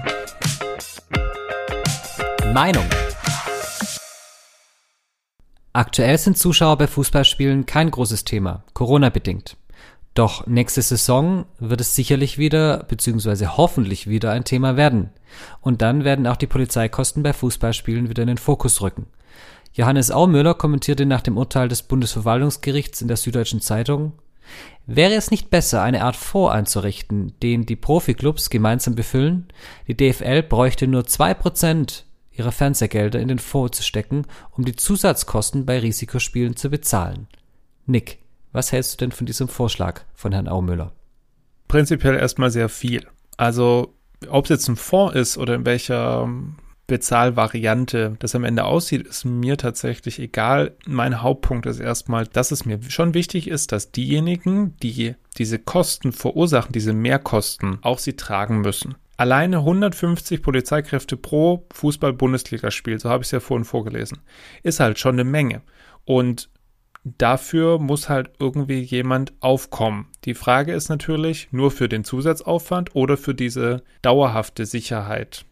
Meinung. 2.54 2.86
Aktuell 5.72 6.18
sind 6.18 6.38
Zuschauer 6.38 6.78
bei 6.78 6.88
Fußballspielen 6.88 7.66
kein 7.68 7.92
großes 7.92 8.26
Thema, 8.26 8.64
Corona 8.74 9.10
bedingt. 9.10 9.56
Doch 10.16 10.48
nächste 10.48 10.82
Saison 10.82 11.46
wird 11.60 11.82
es 11.82 11.96
sicherlich 11.96 12.38
wieder, 12.40 12.86
beziehungsweise 12.88 13.56
hoffentlich 13.56 14.08
wieder 14.08 14.32
ein 14.32 14.46
Thema 14.46 14.78
werden. 14.78 15.12
Und 15.62 15.84
dann 15.84 16.04
werden 16.04 16.26
auch 16.26 16.38
die 16.38 16.48
Polizeikosten 16.48 17.22
bei 17.22 17.34
Fußballspielen 17.34 18.10
wieder 18.10 18.24
in 18.24 18.28
den 18.28 18.38
Fokus 18.38 18.82
rücken. 18.82 19.06
Johannes 19.74 20.10
Aumüller 20.10 20.56
kommentierte 20.56 21.06
nach 21.06 21.22
dem 21.22 21.38
Urteil 21.38 21.68
des 21.68 21.84
Bundesverwaltungsgerichts 21.84 23.02
in 23.02 23.08
der 23.08 23.18
Süddeutschen 23.18 23.62
Zeitung, 23.62 24.14
Wäre 24.88 25.14
es 25.14 25.30
nicht 25.30 25.52
besser, 25.52 25.84
eine 25.84 26.04
Art 26.04 26.16
Fonds 26.16 26.52
einzurichten, 26.52 27.34
den 27.44 27.68
die 27.68 27.76
Profiklubs 27.76 28.50
gemeinsam 28.50 28.96
befüllen? 28.96 29.48
Die 29.88 29.96
DFL 29.96 30.42
bräuchte 30.42 30.88
nur 30.88 31.06
zwei 31.06 31.36
Prozent 31.36 32.06
ihrer 32.40 32.52
Fernsehgelder 32.52 33.20
in 33.20 33.28
den 33.28 33.40
Fonds 33.40 33.78
zu 33.78 33.84
stecken, 33.84 34.26
um 34.52 34.66
die 34.66 34.76
Zusatzkosten 34.76 35.66
bei 35.66 35.80
Risikospielen 35.80 36.56
zu 36.56 36.70
bezahlen. 36.70 37.28
Nick, 37.86 38.20
was 38.52 38.72
hältst 38.72 38.94
du 38.94 38.98
denn 38.98 39.12
von 39.12 39.26
diesem 39.26 39.48
Vorschlag 39.48 40.02
von 40.16 40.32
Herrn 40.32 40.48
Aumüller? 40.48 40.94
Prinzipiell 41.68 42.16
erstmal 42.16 42.50
sehr 42.50 42.70
viel. 42.70 43.06
Also, 43.38 43.94
ob 44.28 44.46
es 44.46 44.50
jetzt 44.50 44.68
ein 44.68 44.76
Fonds 44.76 45.16
ist 45.16 45.38
oder 45.38 45.54
in 45.56 45.66
welcher 45.66 46.28
Bezahlvariante 46.88 48.16
das 48.20 48.36
am 48.36 48.44
Ende 48.44 48.66
aussieht, 48.66 49.06
ist 49.08 49.24
mir 49.24 49.58
tatsächlich 49.58 50.20
egal. 50.20 50.76
Mein 50.88 51.22
Hauptpunkt 51.22 51.68
ist 51.68 51.80
erstmal, 51.80 52.26
dass 52.26 52.52
es 52.52 52.66
mir 52.66 52.80
schon 52.90 53.14
wichtig 53.14 53.48
ist, 53.48 53.72
dass 53.72 53.92
diejenigen, 53.92 54.76
die 54.78 55.16
diese 55.38 55.60
Kosten 55.60 56.12
verursachen, 56.12 56.72
diese 56.74 56.94
Mehrkosten, 56.94 57.78
auch 57.84 58.00
sie 58.00 58.14
tragen 58.14 58.62
müssen. 58.62 58.96
Alleine 59.20 59.58
150 59.58 60.42
Polizeikräfte 60.42 61.18
pro 61.18 61.68
Fußball-Bundesligaspiel, 61.74 63.02
so 63.02 63.10
habe 63.10 63.22
ich 63.22 63.28
es 63.28 63.32
ja 63.32 63.42
vorhin 63.42 63.66
vorgelesen, 63.66 64.20
ist 64.64 64.80
halt 64.80 64.98
schon 64.98 65.16
eine 65.16 65.26
Menge. 65.26 65.62
Und 66.06 66.50
dafür 67.04 67.80
muss 67.80 68.08
halt 68.08 68.32
irgendwie 68.40 68.80
jemand 68.80 69.34
aufkommen. 69.42 70.08
Die 70.24 70.36
Frage 70.36 70.72
ist 70.72 70.88
natürlich, 70.88 71.50
nur 71.52 71.70
für 71.70 71.90
den 71.90 72.06
Zusatzaufwand 72.06 72.96
oder 72.96 73.18
für 73.18 73.36
diese 73.36 73.84
dauerhafte 74.02 74.66
Sicherheit. 74.66 75.44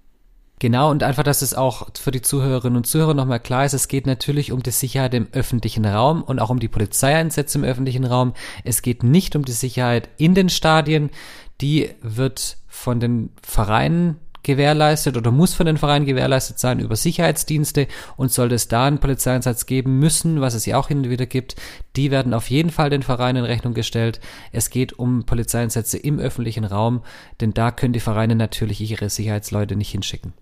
Genau, 0.60 0.90
und 0.90 1.04
einfach, 1.04 1.24
dass 1.24 1.44
es 1.44 1.54
auch 1.54 1.90
für 2.00 2.12
die 2.12 2.24
Zuhörerinnen 2.24 2.78
und 2.78 2.88
Zuhörer 2.88 3.14
nochmal 3.14 3.40
klar 3.40 3.66
ist, 3.66 3.74
es 3.74 3.90
geht 3.90 4.08
natürlich 4.08 4.52
um 4.52 4.64
die 4.64 4.72
Sicherheit 4.72 5.14
im 5.14 5.28
öffentlichen 5.34 5.86
Raum 5.86 6.24
und 6.24 6.40
auch 6.40 6.50
um 6.50 6.60
die 6.60 6.68
Polizeieinsätze 6.70 7.60
im 7.60 7.64
öffentlichen 7.64 8.06
Raum. 8.06 8.34
Es 8.64 8.82
geht 8.82 9.04
nicht 9.04 9.36
um 9.36 9.46
die 9.46 9.52
Sicherheit 9.52 10.10
in 10.18 10.34
den 10.34 10.50
Stadien. 10.50 11.12
Die 11.62 11.90
wird 12.02 12.58
von 12.68 13.00
den 13.00 13.30
Vereinen 13.42 14.20
gewährleistet 14.48 15.18
oder 15.18 15.30
muss 15.30 15.54
von 15.54 15.66
den 15.66 15.78
Vereinen 15.78 16.06
gewährleistet 16.06 16.58
sein 16.58 16.80
über 16.80 16.96
Sicherheitsdienste 16.96 17.88
und 18.16 18.32
sollte 18.32 18.56
es 18.56 18.70
da 18.70 18.86
einen 18.86 19.00
Polizeieinsatz 19.00 19.66
geben 19.66 20.00
müssen, 20.00 20.40
was 20.40 20.54
es 20.54 20.66
ja 20.66 20.78
auch 20.78 20.88
hin 20.88 21.00
und 21.00 21.10
wieder 21.10 21.26
gibt, 21.26 21.58
die 21.98 22.12
werden 22.12 22.34
auf 22.34 22.50
jeden 22.50 22.70
Fall 22.70 22.90
den 22.90 23.04
Vereinen 23.04 23.40
in 23.40 23.46
Rechnung 23.46 23.74
gestellt. 23.74 24.22
Es 24.54 24.70
geht 24.70 24.98
um 24.98 25.26
Polizeieinsätze 25.26 25.98
im 25.98 26.18
öffentlichen 26.18 26.64
Raum, 26.64 27.04
denn 27.42 27.54
da 27.54 27.72
können 27.72 27.92
die 27.92 28.00
Vereine 28.00 28.36
natürlich 28.36 28.80
ihre 28.80 29.10
Sicherheitsleute 29.10 29.76
nicht 29.76 29.92
hinschicken. 29.92 30.34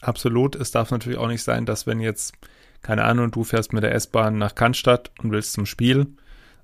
Absolut. 0.00 0.56
Es 0.56 0.70
darf 0.70 0.90
natürlich 0.90 1.18
auch 1.18 1.28
nicht 1.28 1.42
sein, 1.42 1.66
dass 1.66 1.86
wenn 1.86 2.00
jetzt, 2.00 2.32
keine 2.80 3.04
Ahnung, 3.04 3.30
du 3.30 3.44
fährst 3.44 3.74
mit 3.74 3.82
der 3.82 3.94
S-Bahn 3.94 4.38
nach 4.38 4.54
Cannstatt 4.54 5.10
und 5.22 5.30
willst 5.30 5.52
zum 5.52 5.66
Spiel 5.66 6.06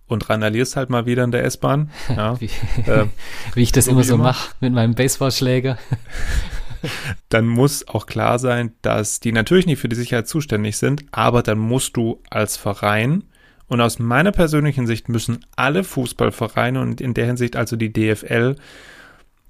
und 0.09 0.29
randalierst 0.29 0.77
halt 0.77 0.91
mal 0.91 1.07
wieder 1.07 1.25
in 1.25 1.31
der 1.31 1.45
S-Bahn. 1.45 1.91
Ja, 2.17 2.41
wie, 2.41 2.51
äh, 2.87 3.07
wie, 3.55 3.63
ich 3.63 3.73
das 3.73 3.85
so 3.85 3.93
immer 3.93 4.03
so 4.03 4.17
mache 4.17 4.55
mit 4.61 4.73
meinem 4.73 4.95
Baseballschläger. 4.95 5.79
dann 7.29 7.47
muss 7.47 7.87
auch 7.87 8.07
klar 8.07 8.39
sein, 8.39 8.73
dass 8.83 9.21
die 9.21 9.33
natürlich 9.33 9.67
nicht 9.67 9.81
für 9.81 9.89
die 9.89 9.97
Sicherheit 9.97 10.29
zuständig 10.29 10.77
sind, 10.77 11.05
aber 11.13 11.43
dann 11.43 11.59
musst 11.59 11.97
du 11.97 12.23
als 12.31 12.57
Verein 12.57 13.25
und 13.67 13.81
aus 13.81 13.99
meiner 13.99 14.33
persönlichen 14.33 14.87
Sicht 14.87 15.09
müssen 15.09 15.45
alle 15.55 15.85
Fußballvereine 15.85 16.81
und 16.81 17.01
in 17.01 17.15
der 17.15 17.27
Hinsicht 17.27 17.55
also 17.55 17.77
die 17.77 17.93
DFL 17.93 18.57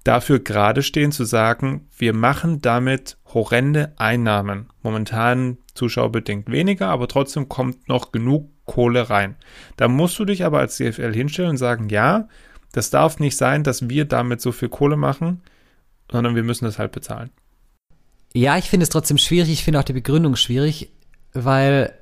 dafür 0.04 0.40
gerade 0.40 0.82
stehen 0.82 1.12
zu 1.12 1.24
sagen, 1.24 1.86
wir 1.96 2.14
machen 2.14 2.60
damit 2.60 3.16
horrende 3.32 3.92
Einnahmen. 3.96 4.70
Momentan 4.82 5.58
zuschauerbedingt 5.74 6.50
weniger, 6.50 6.88
aber 6.88 7.08
trotzdem 7.08 7.48
kommt 7.48 7.88
noch 7.88 8.10
genug 8.10 8.50
Kohle 8.68 9.10
rein. 9.10 9.34
Da 9.76 9.88
musst 9.88 10.16
du 10.20 10.24
dich 10.24 10.44
aber 10.44 10.60
als 10.60 10.76
DFL 10.76 11.12
hinstellen 11.12 11.50
und 11.50 11.56
sagen, 11.56 11.88
ja, 11.88 12.28
das 12.70 12.90
darf 12.90 13.18
nicht 13.18 13.36
sein, 13.36 13.64
dass 13.64 13.88
wir 13.88 14.04
damit 14.04 14.40
so 14.40 14.52
viel 14.52 14.68
Kohle 14.68 14.96
machen, 14.96 15.42
sondern 16.12 16.36
wir 16.36 16.44
müssen 16.44 16.64
das 16.66 16.78
halt 16.78 16.92
bezahlen. 16.92 17.30
Ja, 18.32 18.56
ich 18.58 18.70
finde 18.70 18.84
es 18.84 18.90
trotzdem 18.90 19.18
schwierig. 19.18 19.50
Ich 19.50 19.64
finde 19.64 19.80
auch 19.80 19.84
die 19.84 19.94
Begründung 19.94 20.36
schwierig, 20.36 20.92
weil 21.32 21.92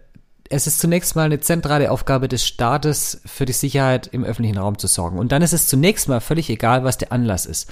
es 0.50 0.66
ist 0.66 0.80
zunächst 0.80 1.16
mal 1.16 1.24
eine 1.24 1.40
zentrale 1.40 1.90
Aufgabe 1.90 2.28
des 2.28 2.46
Staates, 2.46 3.20
für 3.24 3.46
die 3.46 3.52
Sicherheit 3.52 4.08
im 4.08 4.24
öffentlichen 4.24 4.58
Raum 4.58 4.78
zu 4.78 4.86
sorgen. 4.86 5.18
Und 5.18 5.32
dann 5.32 5.42
ist 5.42 5.52
es 5.52 5.66
zunächst 5.68 6.08
mal 6.08 6.20
völlig 6.20 6.50
egal, 6.50 6.84
was 6.84 6.98
der 6.98 7.12
Anlass 7.12 7.46
ist. 7.46 7.70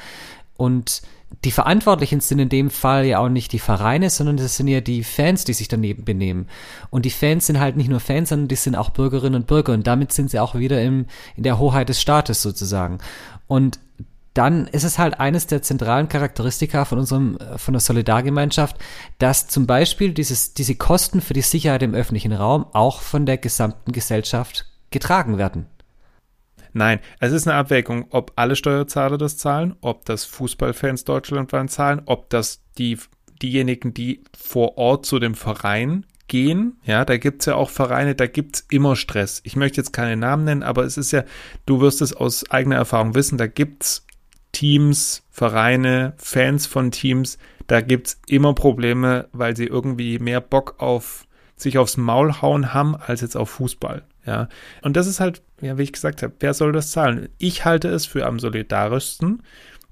Und 0.57 1.03
die 1.43 1.50
Verantwortlichen 1.50 2.21
sind 2.21 2.38
in 2.38 2.49
dem 2.49 2.71
Fall 2.71 3.07
ja 3.07 3.19
auch 3.19 3.29
nicht 3.29 3.53
die 3.53 3.59
Vereine, 3.59 4.11
sondern 4.11 4.37
das 4.37 4.57
sind 4.57 4.69
ja 4.69 4.81
die 4.81 5.03
Fans, 5.03 5.45
die 5.45 5.55
sich 5.55 5.69
daneben 5.69 6.05
benehmen. 6.05 6.49
Und 6.91 7.05
die 7.05 7.11
Fans 7.11 7.47
sind 7.47 7.61
halt 7.61 7.76
nicht 7.76 7.88
nur 7.88 8.00
Fans, 8.00 8.29
sondern 8.29 8.49
die 8.49 8.57
sind 8.57 8.76
auch 8.76 8.91
Bürgerinnen 8.91 9.37
und 9.37 9.47
Bürger. 9.47 9.73
Und 9.73 9.87
damit 9.87 10.12
sind 10.12 10.31
sie 10.31 10.38
auch 10.38 10.55
wieder 10.55 10.83
im, 10.83 11.07
in 11.37 11.43
der 11.43 11.59
Hoheit 11.59 11.88
des 11.88 12.00
Staates 12.00 12.43
sozusagen. 12.43 12.99
Und 13.47 13.81
dann 14.35 14.67
ist 14.67 14.85
es 14.85 14.99
halt 14.99 15.21
eines 15.21 15.47
der 15.47 15.62
zentralen 15.62 16.09
Charakteristika 16.09 16.85
von 16.85 16.99
unserem, 16.99 17.38
äh, 17.38 17.57
von 17.57 17.73
der 17.73 17.81
Solidargemeinschaft, 17.81 18.76
dass 19.19 19.47
zum 19.47 19.67
Beispiel 19.67 20.12
dieses, 20.12 20.55
diese 20.55 20.75
Kosten 20.75 21.21
für 21.21 21.35
die 21.35 21.43
Sicherheit 21.43 21.83
im 21.83 21.95
öffentlichen 21.95 22.33
Raum 22.33 22.67
auch 22.73 23.00
von 23.00 23.26
der 23.26 23.38
gesamten 23.38 23.93
Gesellschaft 23.93 24.67
getragen 24.91 25.38
werden. 25.38 25.67
Nein, 26.75 26.99
es 27.21 27.33
ist 27.33 27.47
eine 27.47 27.57
Abwägung, 27.57 28.07
ob 28.11 28.33
alle 28.35 28.57
Steuerzahler 28.57 29.16
das 29.16 29.38
zahlen, 29.38 29.76
ob 29.81 30.04
das 30.04 30.25
Fußballfans 30.25 31.04
deutschlandweit 31.04 31.71
zahlen, 31.71 32.02
ob 32.04 32.28
das 32.31 32.62
die, 32.76 32.99
diejenigen, 33.40 33.95
die 33.95 34.25
vor 34.37 34.76
Ort 34.76 35.07
zu 35.07 35.21
dem 35.21 35.37
Verein 35.37 36.04
gehen. 36.26 36.81
Ja, 36.85 37.04
da 37.04 37.16
gibt's 37.16 37.47
ja 37.47 37.54
auch 37.54 37.71
Vereine, 37.71 38.16
da 38.16 38.26
gibt's 38.26 38.66
immer 38.71 38.97
Stress. 38.97 39.40
Ich 39.45 39.54
möchte 39.54 39.76
jetzt 39.76 39.93
keine 39.93 40.16
Namen 40.16 40.45
nennen, 40.45 40.62
aber 40.64 40.83
es 40.83 40.97
ist 40.99 41.12
ja, 41.12 41.23
du 41.64 41.81
wirst 41.81 42.02
es 42.02 42.12
aus 42.12 42.50
eigener 42.50 42.76
Erfahrung 42.76 43.14
wissen, 43.14 43.38
da 43.38 43.47
gibt's 43.47 44.04
Teams, 44.50 45.23
Vereine, 45.31 46.14
Fans 46.16 46.66
von 46.66 46.90
Teams, 46.90 47.38
da 47.69 47.83
gibt 47.83 48.09
es 48.09 48.21
immer 48.26 48.52
Probleme, 48.52 49.28
weil 49.33 49.57
sie 49.57 49.66
irgendwie 49.66 50.19
mehr 50.19 50.40
Bock 50.40 50.75
auf 50.78 51.26
sich 51.57 51.78
aufs 51.78 51.97
Maul 51.97 52.43
hauen 52.43 52.75
haben, 52.75 52.97
als 52.97 53.21
jetzt 53.21 53.37
auf 53.37 53.49
Fußball. 53.49 54.02
Ja. 54.26 54.49
Und 54.83 54.97
das 54.97 55.07
ist 55.07 55.21
halt, 55.21 55.43
ja, 55.61 55.78
wie 55.78 55.82
ich 55.82 55.92
gesagt 55.92 56.23
habe, 56.23 56.34
wer 56.40 56.54
soll 56.54 56.73
das 56.73 56.90
zahlen? 56.90 57.28
Ich 57.38 57.64
halte 57.64 57.88
es 57.88 58.06
für 58.06 58.26
am 58.26 58.38
solidarischsten 58.38 59.42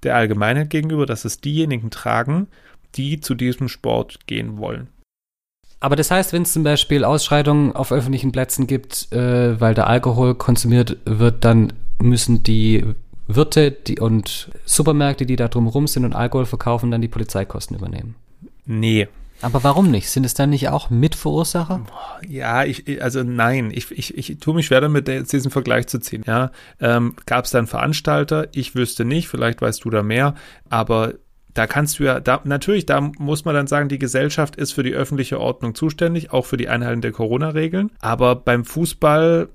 der 0.02 0.16
Allgemeinheit 0.16 0.70
gegenüber, 0.70 1.06
dass 1.06 1.24
es 1.24 1.40
diejenigen 1.40 1.90
tragen, 1.90 2.48
die 2.94 3.20
zu 3.20 3.34
diesem 3.34 3.68
Sport 3.68 4.26
gehen 4.26 4.58
wollen. 4.58 4.88
Aber 5.80 5.96
das 5.96 6.10
heißt, 6.10 6.32
wenn 6.32 6.42
es 6.42 6.52
zum 6.52 6.62
Beispiel 6.62 7.04
Ausschreitungen 7.04 7.72
auf 7.72 7.90
öffentlichen 7.90 8.30
Plätzen 8.30 8.66
gibt, 8.66 9.10
äh, 9.12 9.60
weil 9.60 9.74
da 9.74 9.84
Alkohol 9.84 10.34
konsumiert 10.36 10.98
wird, 11.04 11.44
dann 11.44 11.72
müssen 12.00 12.42
die 12.42 12.84
Wirte 13.26 13.70
die, 13.72 13.98
und 13.98 14.50
Supermärkte, 14.64 15.26
die 15.26 15.36
da 15.36 15.48
drumherum 15.48 15.86
sind 15.86 16.04
und 16.04 16.14
Alkohol 16.14 16.46
verkaufen, 16.46 16.90
dann 16.90 17.00
die 17.00 17.08
Polizeikosten 17.08 17.76
übernehmen. 17.76 18.14
Nee. 18.64 19.08
Aber 19.42 19.64
warum 19.64 19.90
nicht? 19.90 20.08
Sind 20.08 20.24
es 20.24 20.34
dann 20.34 20.50
nicht 20.50 20.68
auch 20.68 20.88
Mitverursacher? 20.88 21.84
Ja, 22.26 22.64
ich, 22.64 23.02
also 23.02 23.22
nein, 23.24 23.72
ich, 23.74 23.90
ich, 23.90 24.16
ich 24.16 24.38
tue 24.38 24.54
mich 24.54 24.66
schwer 24.66 24.80
damit, 24.80 25.08
diesen 25.08 25.50
Vergleich 25.50 25.88
zu 25.88 25.98
ziehen. 25.98 26.22
Ja, 26.26 26.52
ähm, 26.80 27.16
gab 27.26 27.44
es 27.44 27.50
da 27.50 27.58
einen 27.58 27.66
Veranstalter? 27.66 28.48
Ich 28.52 28.74
wüsste 28.74 29.04
nicht, 29.04 29.28
vielleicht 29.28 29.60
weißt 29.60 29.84
du 29.84 29.90
da 29.90 30.02
mehr, 30.02 30.34
aber 30.70 31.14
da 31.54 31.66
kannst 31.66 31.98
du 31.98 32.04
ja, 32.04 32.20
da, 32.20 32.40
natürlich, 32.44 32.86
da 32.86 33.00
muss 33.00 33.44
man 33.44 33.54
dann 33.54 33.66
sagen, 33.66 33.88
die 33.88 33.98
Gesellschaft 33.98 34.56
ist 34.56 34.72
für 34.72 34.82
die 34.82 34.94
öffentliche 34.94 35.38
Ordnung 35.38 35.74
zuständig, 35.74 36.32
auch 36.32 36.46
für 36.46 36.56
die 36.56 36.68
Einhaltung 36.68 37.02
der 37.02 37.12
Corona-Regeln. 37.12 37.90
Aber 38.00 38.36
beim 38.36 38.64
Fußball, 38.64 39.48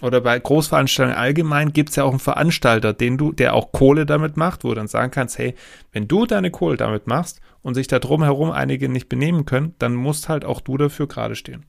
oder 0.00 0.20
bei 0.20 0.38
Großveranstaltungen 0.38 1.18
allgemein 1.18 1.72
gibt 1.72 1.90
es 1.90 1.96
ja 1.96 2.04
auch 2.04 2.10
einen 2.10 2.20
Veranstalter, 2.20 2.92
den 2.92 3.18
du, 3.18 3.32
der 3.32 3.54
auch 3.54 3.72
Kohle 3.72 4.06
damit 4.06 4.36
macht, 4.36 4.64
wo 4.64 4.68
du 4.68 4.76
dann 4.76 4.88
sagen 4.88 5.10
kannst, 5.10 5.38
hey, 5.38 5.54
wenn 5.92 6.08
du 6.08 6.24
deine 6.24 6.50
Kohle 6.50 6.76
damit 6.76 7.06
machst 7.06 7.40
und 7.68 7.74
sich 7.74 7.86
da 7.86 7.98
drumherum 7.98 8.50
einige 8.50 8.88
nicht 8.88 9.10
benehmen 9.10 9.44
können, 9.44 9.74
dann 9.78 9.94
musst 9.94 10.30
halt 10.30 10.46
auch 10.46 10.62
du 10.62 10.78
dafür 10.78 11.06
gerade 11.06 11.36
stehen. 11.36 11.66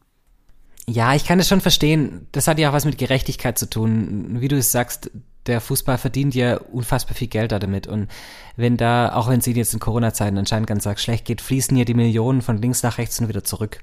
Ja, 0.88 1.14
ich 1.14 1.26
kann 1.26 1.42
es 1.42 1.50
schon 1.50 1.60
verstehen. 1.60 2.26
Das 2.32 2.48
hat 2.48 2.58
ja 2.58 2.70
auch 2.70 2.74
was 2.74 2.86
mit 2.86 2.98
Gerechtigkeit 2.98 3.60
zu 3.60 3.70
tun. 3.70 4.38
Wie 4.40 4.48
du 4.48 4.56
es 4.56 4.72
sagst, 4.72 5.12
der 5.46 5.60
Fußball 5.60 5.98
verdient 5.98 6.34
ja 6.36 6.56
unfassbar 6.56 7.16
viel 7.16 7.28
Geld 7.28 7.52
damit. 7.52 7.86
Und 7.86 8.08
wenn 8.56 8.78
da, 8.78 9.14
auch 9.14 9.28
wenn 9.28 9.42
es 9.42 9.48
ihnen 9.48 9.58
jetzt 9.58 9.74
in 9.74 9.82
Corona-Zeiten 9.82 10.38
anscheinend 10.38 10.68
ganz 10.68 10.88
arg 10.88 11.02
schlecht 11.02 11.26
geht, 11.26 11.42
fließen 11.42 11.76
ja 11.76 11.84
die 11.84 11.94
Millionen 11.94 12.42
von 12.42 12.62
links 12.62 12.82
nach 12.82 12.98
rechts 12.98 13.20
und 13.20 13.28
wieder 13.28 13.44
zurück. 13.44 13.82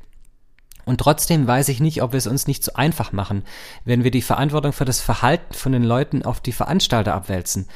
Und 0.86 0.98
trotzdem 0.98 1.46
weiß 1.46 1.68
ich 1.68 1.80
nicht, 1.80 2.02
ob 2.02 2.12
wir 2.12 2.18
es 2.18 2.26
uns 2.26 2.46
nicht 2.46 2.64
so 2.64 2.72
einfach 2.72 3.12
machen, 3.12 3.42
wenn 3.84 4.04
wir 4.04 4.10
die 4.10 4.22
Verantwortung 4.22 4.72
für 4.72 4.86
das 4.86 5.02
Verhalten 5.02 5.52
von 5.52 5.72
den 5.72 5.84
Leuten 5.84 6.22
auf 6.24 6.40
die 6.40 6.52
Veranstalter 6.52 7.14
abwälzen. 7.14 7.66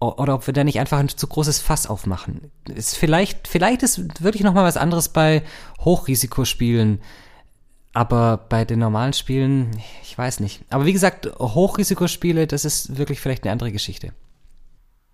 Oder 0.00 0.34
ob 0.34 0.46
wir 0.46 0.54
da 0.54 0.64
nicht 0.64 0.80
einfach 0.80 0.98
ein 0.98 1.10
zu 1.10 1.26
großes 1.26 1.60
Fass 1.60 1.86
aufmachen. 1.86 2.50
Ist 2.74 2.96
vielleicht, 2.96 3.46
vielleicht 3.46 3.82
ist 3.82 4.22
wirklich 4.22 4.42
nochmal 4.42 4.64
was 4.64 4.78
anderes 4.78 5.10
bei 5.10 5.42
Hochrisikospielen. 5.80 7.00
Aber 7.92 8.38
bei 8.48 8.64
den 8.64 8.78
normalen 8.78 9.12
Spielen, 9.12 9.70
ich 10.02 10.16
weiß 10.16 10.40
nicht. 10.40 10.62
Aber 10.70 10.86
wie 10.86 10.94
gesagt, 10.94 11.26
Hochrisikospiele, 11.38 12.46
das 12.46 12.64
ist 12.64 12.96
wirklich 12.96 13.20
vielleicht 13.20 13.44
eine 13.44 13.52
andere 13.52 13.72
Geschichte. 13.72 14.12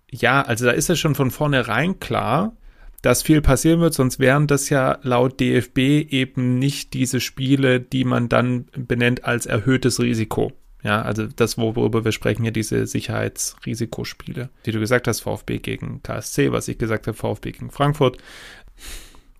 Ja, 0.09 0.41
also 0.41 0.65
da 0.65 0.71
ist 0.71 0.89
es 0.89 0.97
schon 0.97 1.15
von 1.15 1.31
vornherein 1.31 1.99
klar, 1.99 2.53
dass 3.01 3.23
viel 3.23 3.41
passieren 3.41 3.81
wird, 3.81 3.93
sonst 3.93 4.19
wären 4.19 4.47
das 4.47 4.69
ja 4.69 4.99
laut 5.01 5.39
DFB 5.39 5.77
eben 5.77 6.59
nicht 6.59 6.93
diese 6.93 7.19
Spiele, 7.19 7.81
die 7.81 8.05
man 8.05 8.29
dann 8.29 8.65
benennt 8.71 9.25
als 9.25 9.45
erhöhtes 9.45 9.99
Risiko. 9.99 10.53
Ja, 10.83 11.01
also 11.01 11.25
das, 11.27 11.57
worüber 11.57 12.05
wir 12.05 12.11
sprechen, 12.11 12.45
ja 12.45 12.51
diese 12.51 12.85
Sicherheitsrisikospiele, 12.85 14.49
die 14.65 14.71
du 14.71 14.79
gesagt 14.79 15.07
hast, 15.07 15.21
VfB 15.21 15.57
gegen 15.57 16.03
KSC, 16.03 16.51
was 16.51 16.67
ich 16.67 16.77
gesagt 16.77 17.07
habe, 17.07 17.17
VfB 17.17 17.51
gegen 17.51 17.71
Frankfurt. 17.71 18.17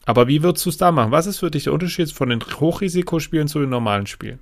Aber 0.06 0.28
wie 0.28 0.42
würdest 0.42 0.66
du 0.66 0.70
es 0.70 0.78
da 0.78 0.92
machen? 0.92 1.12
Was 1.12 1.28
ist 1.28 1.40
für 1.40 1.52
dich 1.52 1.66
der 1.66 1.74
Unterschied 1.74 2.12
von 2.12 2.30
den 2.30 2.42
Hochrisikospielen 2.42 3.48
zu 3.48 3.60
den 3.60 3.70
normalen 3.70 4.08
Spielen? 4.08 4.40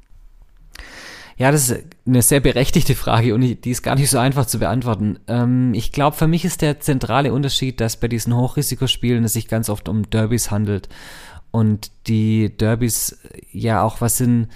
Ja, 1.38 1.52
das 1.52 1.70
ist 1.70 1.84
eine 2.06 2.22
sehr 2.22 2.40
berechtigte 2.40 2.96
Frage 2.96 3.36
und 3.36 3.42
die 3.42 3.70
ist 3.70 3.82
gar 3.82 3.96
nicht 3.96 4.10
so 4.10 4.18
einfach 4.18 4.46
zu 4.46 4.60
beantworten. 4.60 5.20
Ähm, 5.28 5.74
ich 5.74 5.92
glaube, 5.92 6.16
für 6.16 6.28
mich 6.28 6.46
ist 6.46 6.62
der 6.62 6.80
zentrale 6.80 7.34
Unterschied, 7.34 7.82
dass 7.82 7.98
bei 7.98 8.08
diesen 8.08 8.36
Hochrisikospielen 8.36 9.26
es 9.26 9.34
sich 9.34 9.50
ganz 9.50 9.70
oft 9.70 9.90
um 9.90 10.10
Derbys 10.10 10.50
handelt 10.50 10.88
und 11.52 11.92
die 12.08 12.56
Derbys 12.56 13.20
ja 13.52 13.82
auch 13.82 14.00
was 14.00 14.18
sind, 14.18 14.48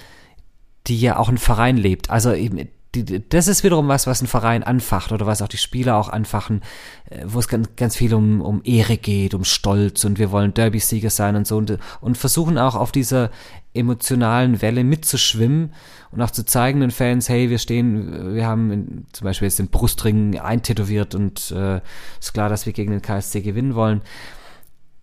die 0.89 0.99
ja 0.99 1.17
auch 1.17 1.29
ein 1.29 1.37
Verein 1.37 1.77
lebt. 1.77 2.09
Also 2.09 2.33
eben 2.33 2.67
die, 2.95 3.29
das 3.29 3.47
ist 3.47 3.63
wiederum 3.63 3.87
was, 3.87 4.07
was 4.07 4.21
ein 4.21 4.27
Verein 4.27 4.63
anfacht 4.63 5.11
oder 5.11 5.27
was 5.27 5.43
auch 5.43 5.47
die 5.47 5.57
Spieler 5.57 5.95
auch 5.97 6.09
anfachen, 6.09 6.61
äh, 7.09 7.23
wo 7.25 7.39
es 7.39 7.47
ganz, 7.47 7.69
ganz 7.75 7.95
viel 7.95 8.13
um, 8.15 8.41
um 8.41 8.61
Ehre 8.63 8.97
geht, 8.97 9.35
um 9.35 9.43
Stolz 9.43 10.05
und 10.05 10.17
wir 10.17 10.31
wollen 10.31 10.55
Derby-Sieger 10.55 11.11
sein 11.11 11.35
und 11.35 11.45
so 11.45 11.57
und, 11.57 11.77
und 12.01 12.17
versuchen 12.17 12.57
auch 12.57 12.75
auf 12.75 12.91
dieser 12.91 13.29
emotionalen 13.75 14.63
Welle 14.63 14.83
mitzuschwimmen 14.83 15.73
und 16.11 16.21
auch 16.21 16.31
zu 16.31 16.43
zeigen 16.43 16.79
den 16.79 16.89
Fans, 16.89 17.29
hey, 17.29 17.51
wir 17.51 17.59
stehen, 17.59 18.33
wir 18.33 18.47
haben 18.47 18.71
in, 18.71 19.05
zum 19.13 19.25
Beispiel 19.25 19.45
jetzt 19.47 19.59
den 19.59 19.67
Brustring 19.67 20.39
eintätowiert 20.39 21.13
und 21.13 21.51
äh, 21.51 21.81
ist 22.19 22.33
klar, 22.33 22.49
dass 22.49 22.65
wir 22.65 22.73
gegen 22.73 22.91
den 22.91 23.03
KSC 23.03 23.41
gewinnen 23.41 23.75
wollen. 23.75 24.01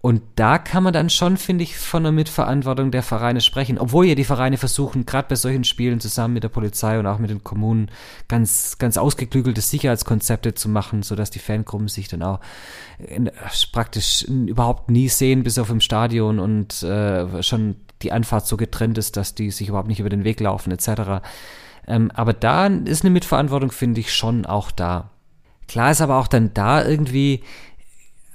Und 0.06 0.22
da 0.36 0.58
kann 0.58 0.84
man 0.84 0.92
dann 0.92 1.10
schon, 1.10 1.36
finde 1.36 1.64
ich, 1.64 1.76
von 1.76 2.04
der 2.04 2.12
Mitverantwortung 2.12 2.92
der 2.92 3.02
Vereine 3.02 3.40
sprechen. 3.40 3.76
Obwohl 3.76 4.06
ja 4.06 4.14
die 4.14 4.22
Vereine 4.22 4.56
versuchen, 4.56 5.04
gerade 5.04 5.26
bei 5.28 5.34
solchen 5.34 5.64
Spielen 5.64 5.98
zusammen 5.98 6.34
mit 6.34 6.44
der 6.44 6.48
Polizei 6.48 7.00
und 7.00 7.08
auch 7.08 7.18
mit 7.18 7.28
den 7.28 7.42
Kommunen 7.42 7.90
ganz, 8.28 8.78
ganz 8.78 8.98
ausgeklügelte 8.98 9.60
Sicherheitskonzepte 9.60 10.54
zu 10.54 10.68
machen, 10.68 11.02
sodass 11.02 11.32
die 11.32 11.40
Fangruppen 11.40 11.88
sich 11.88 12.06
dann 12.06 12.22
auch 12.22 12.38
in, 12.98 13.32
praktisch 13.72 14.22
überhaupt 14.22 14.92
nie 14.92 15.08
sehen, 15.08 15.42
bis 15.42 15.58
auf 15.58 15.70
im 15.70 15.80
Stadion 15.80 16.38
und 16.38 16.84
äh, 16.84 17.42
schon 17.42 17.74
die 18.02 18.12
Anfahrt 18.12 18.46
so 18.46 18.56
getrennt 18.56 18.98
ist, 18.98 19.16
dass 19.16 19.34
die 19.34 19.50
sich 19.50 19.70
überhaupt 19.70 19.88
nicht 19.88 19.98
über 19.98 20.08
den 20.08 20.22
Weg 20.22 20.38
laufen, 20.38 20.70
etc. 20.70 21.26
Ähm, 21.88 22.12
aber 22.14 22.32
da 22.32 22.68
ist 22.68 23.02
eine 23.02 23.10
Mitverantwortung, 23.10 23.72
finde 23.72 23.98
ich, 23.98 24.14
schon 24.14 24.46
auch 24.46 24.70
da. 24.70 25.10
Klar 25.66 25.90
ist 25.90 26.00
aber 26.00 26.18
auch 26.18 26.28
dann 26.28 26.54
da 26.54 26.86
irgendwie 26.86 27.42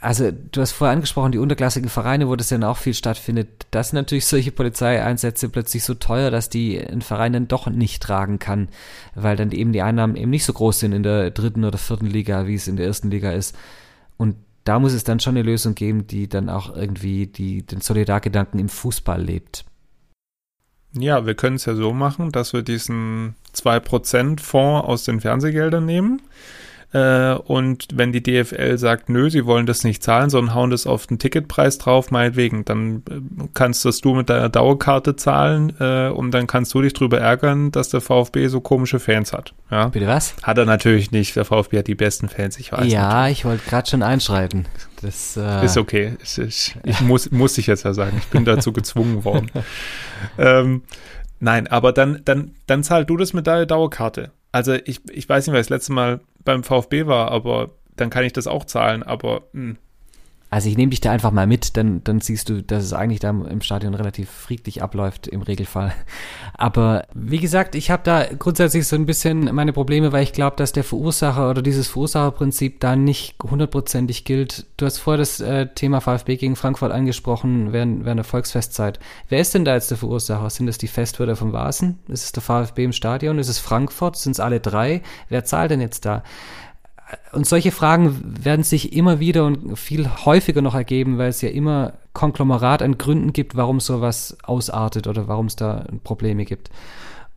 also 0.02 0.32
du 0.32 0.62
hast 0.62 0.72
vorher 0.72 0.94
angesprochen, 0.94 1.32
die 1.32 1.38
unterklassigen 1.38 1.88
Vereine, 1.90 2.28
wo 2.28 2.36
das 2.36 2.50
dann 2.50 2.64
auch 2.64 2.78
viel 2.78 2.96
stattfindet, 2.96 3.68
das 3.70 3.90
sind 3.90 3.98
natürlich 3.98 4.26
solche 4.26 4.52
Polizeieinsätze 4.52 5.48
plötzlich 5.48 5.84
so 5.84 5.94
teuer, 5.94 6.32
dass 6.32 6.50
die 6.50 6.80
ein 6.80 7.04
Verein 7.04 7.34
dann 7.34 7.48
doch 7.48 7.68
nicht 7.68 8.02
tragen 8.02 8.40
kann, 8.40 8.70
weil 9.14 9.36
dann 9.36 9.52
eben 9.52 9.74
die 9.74 9.84
Einnahmen 9.84 10.16
eben 10.16 10.32
nicht 10.32 10.44
so 10.44 10.54
groß 10.54 10.80
sind 10.80 10.94
in 10.94 11.04
der 11.04 11.30
dritten 11.30 11.64
oder 11.64 11.78
vierten 11.78 12.08
Liga, 12.08 12.48
wie 12.48 12.56
es 12.56 12.68
in 12.68 12.78
der 12.78 12.88
ersten 12.88 13.12
Liga 13.12 13.32
ist. 13.32 13.56
Und 14.18 14.38
da 14.64 14.80
muss 14.80 14.94
es 14.94 15.04
dann 15.04 15.20
schon 15.20 15.38
eine 15.38 15.44
Lösung 15.44 15.76
geben, 15.76 16.08
die 16.08 16.28
dann 16.28 16.50
auch 16.50 16.76
irgendwie 16.76 17.28
die, 17.28 17.62
den 17.62 17.82
Solidargedanken 17.82 18.60
im 18.60 18.70
Fußball 18.70 19.22
lebt. 19.22 19.66
Ja, 20.94 21.28
wir 21.28 21.36
können 21.36 21.58
es 21.58 21.66
ja 21.66 21.76
so 21.76 21.94
machen, 21.94 22.32
dass 22.32 22.54
wir 22.54 22.64
diesen 22.64 23.36
2% 23.56 24.40
Fonds 24.40 24.88
aus 24.88 25.04
den 25.04 25.22
Fernsehgeldern 25.22 25.86
nehmen 25.86 26.24
äh, 26.94 27.34
und 27.34 27.88
wenn 27.94 28.12
die 28.12 28.22
DFL 28.22 28.78
sagt, 28.78 29.10
nö, 29.10 29.30
sie 29.30 29.46
wollen 29.46 29.66
das 29.66 29.84
nicht 29.84 30.04
zahlen, 30.04 30.30
sondern 30.30 30.54
hauen 30.54 30.72
das 30.72 30.86
auf 30.86 31.08
den 31.08 31.20
Ticketpreis 31.20 31.78
drauf, 31.78 32.12
meinetwegen, 32.12 32.66
dann 32.66 33.04
äh, 33.10 33.48
kannst 33.54 33.86
das 33.86 34.02
du 34.02 34.14
mit 34.14 34.30
deiner 34.30 34.50
Dauerkarte 34.50 35.16
zahlen 35.16 35.74
äh, 35.80 36.10
und 36.10 36.32
dann 36.32 36.48
kannst 36.48 36.74
du 36.74 36.82
dich 36.82 36.94
drüber 36.94 37.20
ärgern, 37.20 37.72
dass 37.72 37.90
der 37.90 38.02
VfB 38.02 38.48
so 38.48 38.60
komische 38.60 39.00
Fans 39.00 39.32
hat. 39.32 39.54
Ja? 39.70 39.88
Bitte 39.88 40.08
was? 40.08 40.36
Hat 40.44 40.58
er 40.58 40.66
natürlich 40.66 41.12
nicht. 41.12 41.36
Der 41.38 41.46
VfB 41.46 41.80
hat 41.80 41.88
die 41.88 41.96
besten 41.96 42.28
Fans, 42.28 42.60
ich 42.60 42.74
weiß. 42.74 42.92
Ja, 42.92 43.28
nicht. 43.28 43.40
ich 43.40 43.46
wollte 43.46 43.70
gerade 43.70 43.90
schon 43.90 44.04
einschreiten. 44.04 44.68
Das 45.02 45.38
äh 45.38 45.66
ist 45.66 45.78
okay. 45.78 46.18
Ich, 46.22 46.38
ich, 46.38 46.76
ich 46.84 47.02
muss, 47.02 47.32
muss 47.32 47.58
ich 47.58 47.68
jetzt 47.68 47.86
ja 47.86 47.94
sagen. 47.94 48.18
Ich 48.20 48.28
bin 48.28 48.44
dazu 48.44 48.74
gezwungen 48.74 49.24
worden. 49.24 49.50
ähm, 50.38 50.84
nein, 51.40 51.68
aber 51.68 51.94
dann, 51.94 52.22
dann, 52.26 52.52
dann 52.68 52.84
zahl 52.84 53.06
du 53.06 53.16
das 53.16 53.32
mit 53.32 53.48
deiner 53.48 53.66
Dauerkarte. 53.66 54.32
Also 54.52 54.74
ich, 54.74 55.02
ich 55.10 55.28
weiß 55.28 55.48
nicht, 55.48 55.54
weil 55.54 55.62
das 55.62 55.70
letzte 55.70 55.94
Mal 55.94 56.22
beim 56.44 56.64
VfB 56.64 57.08
war, 57.08 57.32
aber 57.32 57.72
dann 57.96 58.10
kann 58.10 58.24
ich 58.24 58.34
das 58.34 58.48
auch 58.48 58.66
zahlen, 58.66 59.04
aber 59.04 59.44
mh, 59.54 59.62
hm. 59.62 59.78
Also 60.54 60.68
ich 60.68 60.76
nehme 60.76 60.90
dich 60.90 61.00
da 61.00 61.12
einfach 61.12 61.32
mal 61.32 61.48
mit, 61.48 61.78
dann, 61.78 62.04
dann 62.04 62.20
siehst 62.20 62.50
du, 62.50 62.62
dass 62.62 62.84
es 62.84 62.92
eigentlich 62.92 63.22
da 63.22 63.30
im 63.30 63.62
Stadion 63.62 63.94
relativ 63.94 64.30
friedlich 64.30 64.84
abläuft 64.84 65.28
im 65.28 65.44
Regelfall. 65.44 65.94
Aber 66.54 67.06
wie 67.14 67.40
gesagt, 67.40 67.74
ich 67.74 67.90
habe 67.90 68.04
da 68.04 68.26
grundsätzlich 68.38 68.86
so 68.86 68.98
ein 68.98 69.06
bisschen 69.06 69.56
meine 69.56 69.72
Probleme, 69.72 70.12
weil 70.12 70.24
ich 70.24 70.34
glaube, 70.34 70.58
dass 70.58 70.74
der 70.74 70.84
Verursacher 70.84 71.50
oder 71.50 71.62
dieses 71.62 71.88
Verursacherprinzip 71.88 72.82
da 72.82 72.98
nicht 72.98 73.36
hundertprozentig 73.42 74.26
gilt. 74.26 74.66
Du 74.76 74.86
hast 74.86 74.98
vorher 74.98 75.20
das 75.20 75.40
äh, 75.40 75.68
Thema 75.68 76.02
VfB 76.02 76.36
gegen 76.36 76.58
Frankfurt 76.58 76.92
angesprochen 76.92 77.72
während, 77.72 78.04
während 78.04 78.20
der 78.20 78.26
Volksfestzeit. 78.26 79.00
Wer 79.30 79.40
ist 79.40 79.54
denn 79.54 79.64
da 79.64 79.76
jetzt 79.76 79.90
der 79.90 80.00
Verursacher? 80.00 80.50
Sind 80.50 80.68
es 80.68 80.78
die 80.78 80.90
Festwürder 80.90 81.38
von 81.38 81.54
Vasen? 81.54 82.00
Ist 82.10 82.26
es 82.26 82.32
der 82.34 82.44
VfB 82.44 82.84
im 82.84 82.92
Stadion? 82.92 83.40
Ist 83.40 83.48
es 83.48 83.60
Frankfurt? 83.60 84.18
Sind 84.18 84.34
es 84.34 84.42
alle 84.42 84.60
drei? 84.60 85.02
Wer 85.30 85.46
zahlt 85.46 85.72
denn 85.72 85.80
jetzt 85.80 86.04
da? 86.06 86.24
Und 87.32 87.46
solche 87.48 87.72
Fragen 87.72 88.44
werden 88.44 88.64
sich 88.64 88.94
immer 88.94 89.20
wieder 89.20 89.46
und 89.46 89.78
viel 89.78 90.10
häufiger 90.26 90.62
noch 90.62 90.76
ergeben, 90.76 91.18
weil 91.18 91.30
es 91.30 91.42
ja 91.42 91.50
immer 91.50 91.94
Konglomerat 92.14 92.82
an 92.82 92.98
Gründen 92.98 93.34
gibt, 93.34 93.56
warum 93.56 93.80
sowas 93.80 94.38
ausartet 94.44 95.08
oder 95.08 95.28
warum 95.28 95.46
es 95.46 95.56
da 95.56 95.86
Probleme 96.04 96.46
gibt. 96.46 96.70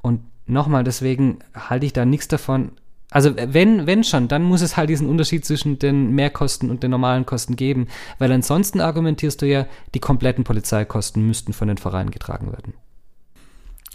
Und 0.03 0.21
nochmal, 0.47 0.85
deswegen 0.85 1.39
halte 1.55 1.87
ich 1.87 1.93
da 1.93 2.05
nichts 2.05 2.29
davon. 2.29 2.73
Also 3.11 3.37
wenn, 3.37 3.87
wenn 3.87 4.03
schon, 4.03 4.27
dann 4.27 4.43
muss 4.43 4.61
es 4.61 4.77
halt 4.77 4.91
diesen 4.91 5.09
Unterschied 5.09 5.45
zwischen 5.45 5.79
den 5.79 6.15
Mehrkosten 6.15 6.71
und 6.71 6.83
den 6.83 6.91
normalen 6.91 7.27
Kosten 7.27 7.55
geben, 7.55 7.87
weil 8.19 8.33
ansonsten 8.33 8.81
argumentierst 8.81 9.41
du 9.41 9.47
ja, 9.47 9.67
die 9.95 10.01
kompletten 10.01 10.43
Polizeikosten 10.43 11.25
müssten 11.25 11.53
von 11.53 11.69
den 11.69 11.79
Vereinen 11.79 12.11
getragen 12.11 12.51
werden. 12.51 12.75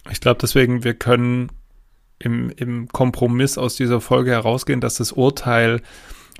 Ich 0.10 0.22
glaube 0.22 0.40
deswegen, 0.42 0.84
wir 0.84 0.94
können 0.94 1.52
im, 2.20 2.50
im 2.50 2.88
Kompromiss 2.90 3.58
aus 3.58 3.76
dieser 3.76 4.02
Folge 4.02 4.32
herausgehen, 4.32 4.82
dass 4.82 4.96
das 4.96 5.12
Urteil, 5.12 5.82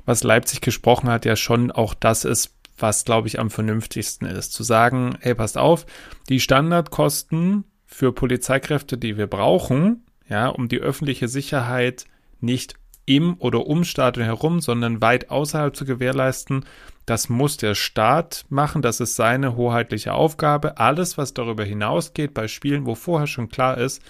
was 0.04 0.22
Leipzig 0.22 0.60
gesprochen 0.60 1.08
hat, 1.08 1.24
ja 1.24 1.36
schon 1.36 1.70
auch 1.70 1.94
das 1.94 2.24
ist, 2.24 2.54
was, 2.78 3.04
glaube 3.04 3.28
ich, 3.28 3.38
am 3.38 3.50
vernünftigsten 3.50 4.26
ist. 4.26 4.52
Zu 4.52 4.62
sagen, 4.62 5.16
hey, 5.20 5.34
passt 5.34 5.58
auf, 5.58 5.86
die 6.28 6.40
Standardkosten 6.40 7.64
für 7.86 8.12
Polizeikräfte, 8.12 8.96
die 8.96 9.16
wir 9.16 9.26
brauchen, 9.26 10.04
ja, 10.28 10.48
um 10.48 10.68
die 10.68 10.78
öffentliche 10.78 11.28
Sicherheit 11.28 12.04
nicht 12.40 12.74
im 13.04 13.36
oder 13.38 13.66
um 13.66 13.84
Stadion 13.84 14.24
herum, 14.24 14.60
sondern 14.60 15.02
weit 15.02 15.30
außerhalb 15.30 15.74
zu 15.74 15.84
gewährleisten, 15.84 16.64
das 17.06 17.28
muss 17.28 17.56
der 17.56 17.74
Staat 17.74 18.44
machen, 18.48 18.82
das 18.82 19.00
ist 19.00 19.16
seine 19.16 19.56
hoheitliche 19.56 20.12
Aufgabe. 20.12 20.78
Alles, 20.78 21.18
was 21.18 21.34
darüber 21.34 21.64
hinausgeht 21.64 22.34
bei 22.34 22.46
Spielen, 22.46 22.86
wo 22.86 22.94
vorher 22.94 23.26
schon 23.26 23.48
klar 23.48 23.78
ist, 23.78 24.00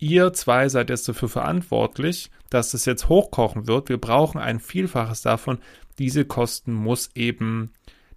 ihr 0.00 0.32
zwei 0.32 0.68
seid 0.68 0.90
jetzt 0.90 1.08
dafür 1.08 1.28
verantwortlich, 1.28 2.30
dass 2.48 2.74
es 2.74 2.84
jetzt 2.84 3.08
hochkochen 3.08 3.66
wird. 3.66 3.88
Wir 3.88 3.98
brauchen 3.98 4.40
ein 4.40 4.58
Vielfaches 4.58 5.22
davon. 5.22 5.58
Diese 5.98 6.24
Kosten 6.24 6.72
muss 6.72 7.10
eben 7.14 7.72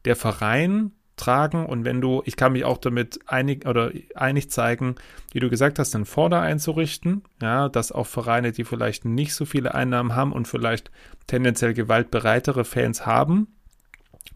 der 0.06 0.16
Verein 0.16 0.92
tragen 1.16 1.66
und 1.66 1.86
wenn 1.86 2.02
du, 2.02 2.24
ich 2.26 2.36
kann 2.36 2.54
mich 2.54 2.66
auch 2.66 2.78
damit 2.78 3.20
einig 3.28 3.68
oder 3.68 3.92
einig 4.16 4.50
zeigen, 4.50 4.96
wie 5.32 5.40
du 5.40 5.50
gesagt 5.50 5.78
hast, 5.78 5.94
den 5.94 6.06
Vorder 6.06 6.42
einzurichten, 6.42 7.24
ja, 7.42 7.70
dass 7.70 7.92
auch 7.92 8.08
Vereine, 8.08 8.52
die 8.52 8.64
vielleicht 8.64 9.06
nicht 9.06 9.36
so 9.36 9.46
viele 9.46 9.76
Einnahmen 9.76 10.16
haben 10.16 10.34
und 10.34 10.48
vielleicht 10.48 10.90
tendenziell 11.28 11.74
gewaltbereitere 11.76 12.66
Fans 12.66 13.06
haben, 13.06 13.48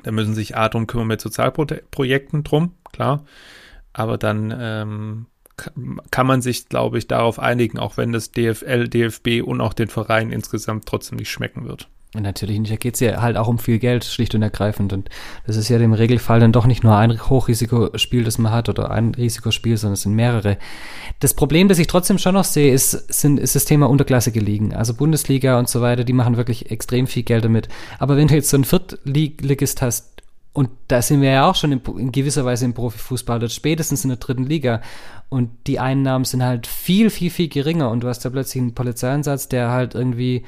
da 0.04 0.12
müssen 0.12 0.36
sich 0.36 0.56
A 0.56 0.70
drum 0.70 0.86
kümmern 0.86 1.08
mit 1.08 1.22
Sozialprojekten 1.22 2.44
drum, 2.44 2.76
klar, 2.92 3.26
aber 3.94 4.18
dann 4.20 4.56
ähm, 4.58 5.26
kann 6.12 6.28
man 6.28 6.42
sich, 6.42 6.70
glaube 6.70 6.98
ich, 6.98 7.08
darauf 7.08 7.40
einigen, 7.40 7.80
auch 7.80 7.98
wenn 7.98 8.14
das 8.14 8.32
DFL, 8.32 8.88
DFB 8.88 9.42
und 9.44 9.62
auch 9.62 9.74
den 9.74 9.88
Verein 9.88 10.32
insgesamt 10.32 10.86
trotzdem 10.86 11.18
nicht 11.18 11.32
schmecken 11.32 11.68
wird. 11.68 11.90
Natürlich 12.14 12.58
nicht. 12.58 12.72
Da 12.72 12.78
geht 12.78 12.94
es 12.94 13.00
ja 13.02 13.22
halt 13.22 13.36
auch 13.36 13.48
um 13.48 13.60
viel 13.60 13.80
Geld, 13.80 14.06
schlicht 14.06 14.34
und 14.34 14.42
ergreifend. 14.42 14.94
Und 14.94 15.10
das 15.46 15.58
ist 15.58 15.68
ja 15.68 15.78
im 15.78 15.94
Regelfall 15.94 16.40
dann 16.40 16.54
doch 16.54 16.66
nicht 16.66 16.84
nur 16.84 16.96
ein 16.96 17.30
Hochrisikospiel, 17.30 18.24
das 18.24 18.38
man 18.38 18.52
hat, 18.54 18.70
oder 18.70 18.92
ein 18.92 19.14
Risikospiel, 19.14 19.76
sondern 19.76 19.94
es 19.94 20.04
sind 20.04 20.14
mehrere. 20.14 20.58
Das 21.20 21.34
Problem, 21.34 21.68
das 21.68 21.80
ich 21.80 21.88
trotzdem 21.88 22.18
schon 22.18 22.36
noch 22.36 22.46
sehe, 22.46 22.74
ist, 22.74 22.92
sind, 23.14 23.40
ist 23.40 23.56
das 23.56 23.66
Thema 23.66 23.90
Unterklasse 23.90 24.32
gelegen. 24.32 24.74
Also 24.74 24.94
Bundesliga 24.94 25.60
und 25.60 25.68
so 25.68 25.82
weiter, 25.82 26.06
die 26.06 26.14
machen 26.14 26.38
wirklich 26.38 26.72
extrem 26.72 27.08
viel 27.08 27.24
Geld 27.24 27.44
damit. 27.44 27.68
Aber 28.00 28.16
wenn 28.16 28.28
du 28.28 28.36
jetzt 28.36 28.50
so 28.50 28.58
einen 28.58 28.64
Viertligist 28.64 29.82
hast, 29.82 30.18
und 30.58 30.72
da 30.88 31.04
sind 31.04 31.22
wir 31.22 31.30
ja 31.30 31.48
auch 31.48 31.54
schon 31.54 31.72
in, 31.72 31.82
in 32.00 32.12
gewisser 32.12 32.44
Weise 32.44 32.66
im 32.66 32.74
Profifußball, 32.74 33.38
dort 33.38 33.52
spätestens 33.52 34.04
in 34.04 34.10
der 34.10 34.18
dritten 34.18 34.48
Liga. 34.48 34.82
Und 35.30 35.52
die 35.68 35.78
Einnahmen 35.78 36.26
sind 36.26 36.44
halt 36.44 36.66
viel, 36.66 37.12
viel, 37.12 37.30
viel 37.30 37.48
geringer. 37.48 37.92
Und 37.92 38.00
du 38.00 38.08
hast 38.08 38.26
da 38.26 38.32
plötzlich 38.32 38.64
einen 38.64 38.74
Polizeieinsatz, 38.74 39.50
der 39.50 39.70
halt 39.70 39.94
irgendwie 39.94 40.46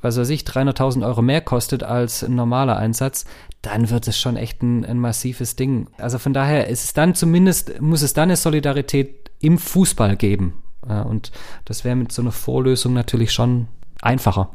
was 0.00 0.18
weiß 0.18 0.30
ich, 0.30 0.42
300.000 0.42 1.06
Euro 1.06 1.22
mehr 1.22 1.42
kostet 1.42 1.84
als 1.84 2.24
ein 2.24 2.34
normaler 2.34 2.76
Einsatz, 2.76 3.24
dann 3.62 3.88
wird 3.88 4.08
es 4.08 4.18
schon 4.18 4.36
echt 4.36 4.62
ein, 4.62 4.84
ein 4.84 4.98
massives 4.98 5.54
Ding. 5.54 5.86
Also 5.96 6.18
von 6.18 6.32
daher 6.32 6.66
ist 6.66 6.82
es 6.82 6.92
dann 6.92 7.14
zumindest, 7.14 7.80
muss 7.80 8.02
es 8.02 8.12
dann 8.12 8.30
eine 8.30 8.36
Solidarität 8.36 9.30
im 9.38 9.58
Fußball 9.58 10.16
geben. 10.16 10.60
Und 10.80 11.30
das 11.66 11.84
wäre 11.84 11.94
mit 11.94 12.10
so 12.10 12.22
einer 12.22 12.32
Vorlösung 12.32 12.94
natürlich 12.94 13.30
schon 13.30 13.68
einfacher. 14.02 14.50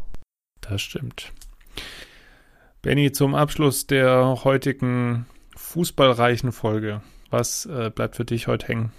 Das 0.60 0.82
stimmt. 0.82 1.32
Benny, 2.86 3.12
zum 3.12 3.34
Abschluss 3.34 3.88
der 3.88 4.43
heutigen 4.43 5.26
fußballreichen 5.56 6.52
Folge. 6.52 7.02
Was 7.32 7.65
äh, 7.65 7.89
bleibt 7.89 8.15
für 8.15 8.26
dich 8.26 8.45
heute 8.45 8.67
hängen? 8.67 8.91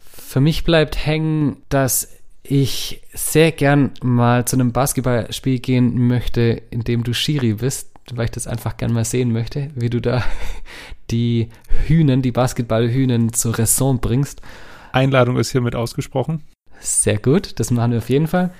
Für 0.00 0.40
mich 0.40 0.64
bleibt 0.64 1.06
hängen, 1.06 1.62
dass 1.68 2.08
ich 2.42 3.02
sehr 3.12 3.52
gern 3.52 3.92
mal 4.02 4.46
zu 4.46 4.56
einem 4.56 4.72
Basketballspiel 4.72 5.60
gehen 5.60 6.08
möchte, 6.08 6.60
in 6.70 6.80
dem 6.80 7.04
du 7.04 7.14
Schiri 7.14 7.54
bist, 7.54 7.92
weil 8.12 8.24
ich 8.24 8.30
das 8.32 8.48
einfach 8.48 8.76
gern 8.78 8.92
mal 8.92 9.04
sehen 9.04 9.30
möchte, 9.30 9.70
wie 9.76 9.90
du 9.90 10.00
da 10.00 10.24
die 11.12 11.50
Hühnen, 11.86 12.20
die 12.20 12.32
Basketballhühnen 12.32 13.32
zur 13.32 13.56
Raison 13.56 14.00
bringst. 14.00 14.42
Einladung 14.90 15.38
ist 15.38 15.52
hiermit 15.52 15.76
ausgesprochen. 15.76 16.42
Sehr 16.80 17.18
gut, 17.18 17.60
das 17.60 17.70
machen 17.70 17.92
wir 17.92 17.98
auf 17.98 18.10
jeden 18.10 18.26
Fall. 18.26 18.52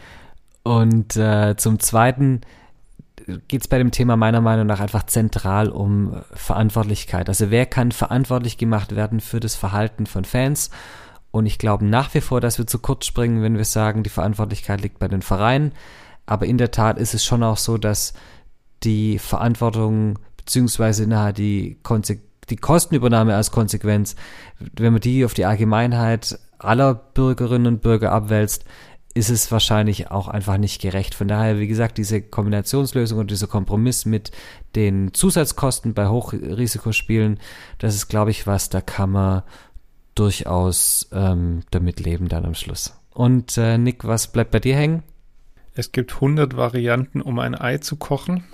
Und 0.63 1.17
äh, 1.17 1.57
zum 1.57 1.81
Zweiten 1.81 2.43
geht 3.49 3.63
es 3.63 3.69
bei 3.69 3.79
dem 3.79 3.91
Thema 3.91 4.17
meiner 4.17 4.41
Meinung 4.41 4.67
nach 4.67 4.81
einfach 4.81 5.05
zentral 5.05 5.69
um 5.69 6.23
Verantwortlichkeit. 6.33 7.29
Also 7.29 7.51
wer 7.51 7.67
kann 7.67 7.93
verantwortlich 7.93 8.59
gemacht 8.59 8.95
werden 8.95 9.21
für 9.21 9.41
das 9.41 9.55
Verhalten 9.55 10.07
von 10.07 10.25
Fans? 10.25 10.71
Und 11.31 11.47
ich 11.47 11.59
glaube 11.59 11.85
nach 11.85 12.13
wie 12.15 12.21
vor, 12.21 12.41
dass 12.41 12.59
wir 12.59 12.67
zu 12.67 12.79
kurz 12.79 13.07
springen, 13.07 13.43
wenn 13.43 13.57
wir 13.57 13.65
sagen, 13.65 14.03
die 14.03 14.11
Verantwortlichkeit 14.11 14.81
liegt 14.81 14.99
bei 14.99 15.09
den 15.09 15.23
Vereinen. 15.23 15.73
Aber 16.27 16.47
in 16.47 16.59
der 16.59 16.71
Tat 16.71 16.99
ist 16.99 17.15
es 17.15 17.25
schon 17.25 17.43
auch 17.43 17.57
so, 17.57 17.79
dass 17.79 18.15
die 18.83 19.19
Verantwortung 19.19 20.19
beziehungsweise 20.37 21.07
nahe 21.07 21.33
die, 21.33 21.79
die 22.51 22.57
Kostenübernahme 22.57 23.35
als 23.35 23.51
Konsequenz, 23.51 24.17
wenn 24.59 24.93
man 24.93 25.01
die 25.01 25.25
auf 25.25 25.35
die 25.35 25.47
Allgemeinheit 25.47 26.39
aller 26.59 26.95
Bürgerinnen 26.95 27.67
und 27.67 27.83
Bürger 27.83 28.13
abwälzt, 28.13 28.65
ist 29.15 29.31
es 29.31 29.51
wahrscheinlich 29.53 30.11
auch 30.11 30.27
einfach 30.27 30.59
nicht 30.59 30.83
gerecht. 30.83 31.15
Von 31.15 31.29
daher, 31.29 31.61
wie 31.61 31.69
gesagt, 31.69 31.99
diese 31.99 32.21
Kombinationslösung 32.21 33.21
und 33.21 33.31
dieser 33.31 33.47
Kompromiss 33.47 34.05
mit 34.05 34.33
den 34.75 35.15
Zusatzkosten 35.15 35.95
bei 35.95 36.09
Hochrisikospielen, 36.09 37.39
das 37.79 37.95
ist, 37.95 38.09
glaube 38.09 38.33
ich, 38.33 38.47
was, 38.49 38.71
da 38.71 38.81
kann 38.81 39.11
man 39.11 39.43
durchaus 40.17 41.09
ähm, 41.13 41.63
damit 41.71 42.01
leben 42.01 42.29
dann 42.29 42.45
am 42.45 42.55
Schluss. 42.55 42.99
Und 43.13 43.57
äh, 43.57 43.79
Nick, 43.79 44.05
was 44.05 44.27
bleibt 44.27 44.51
bei 44.51 44.61
dir 44.61 44.77
hängen? 44.77 45.05
Es 45.75 45.93
gibt 45.93 46.15
100 46.15 46.57
Varianten, 46.57 47.21
um 47.21 47.39
ein 47.39 47.55
Ei 47.55 47.79
zu 47.79 47.97
kochen. 47.97 48.45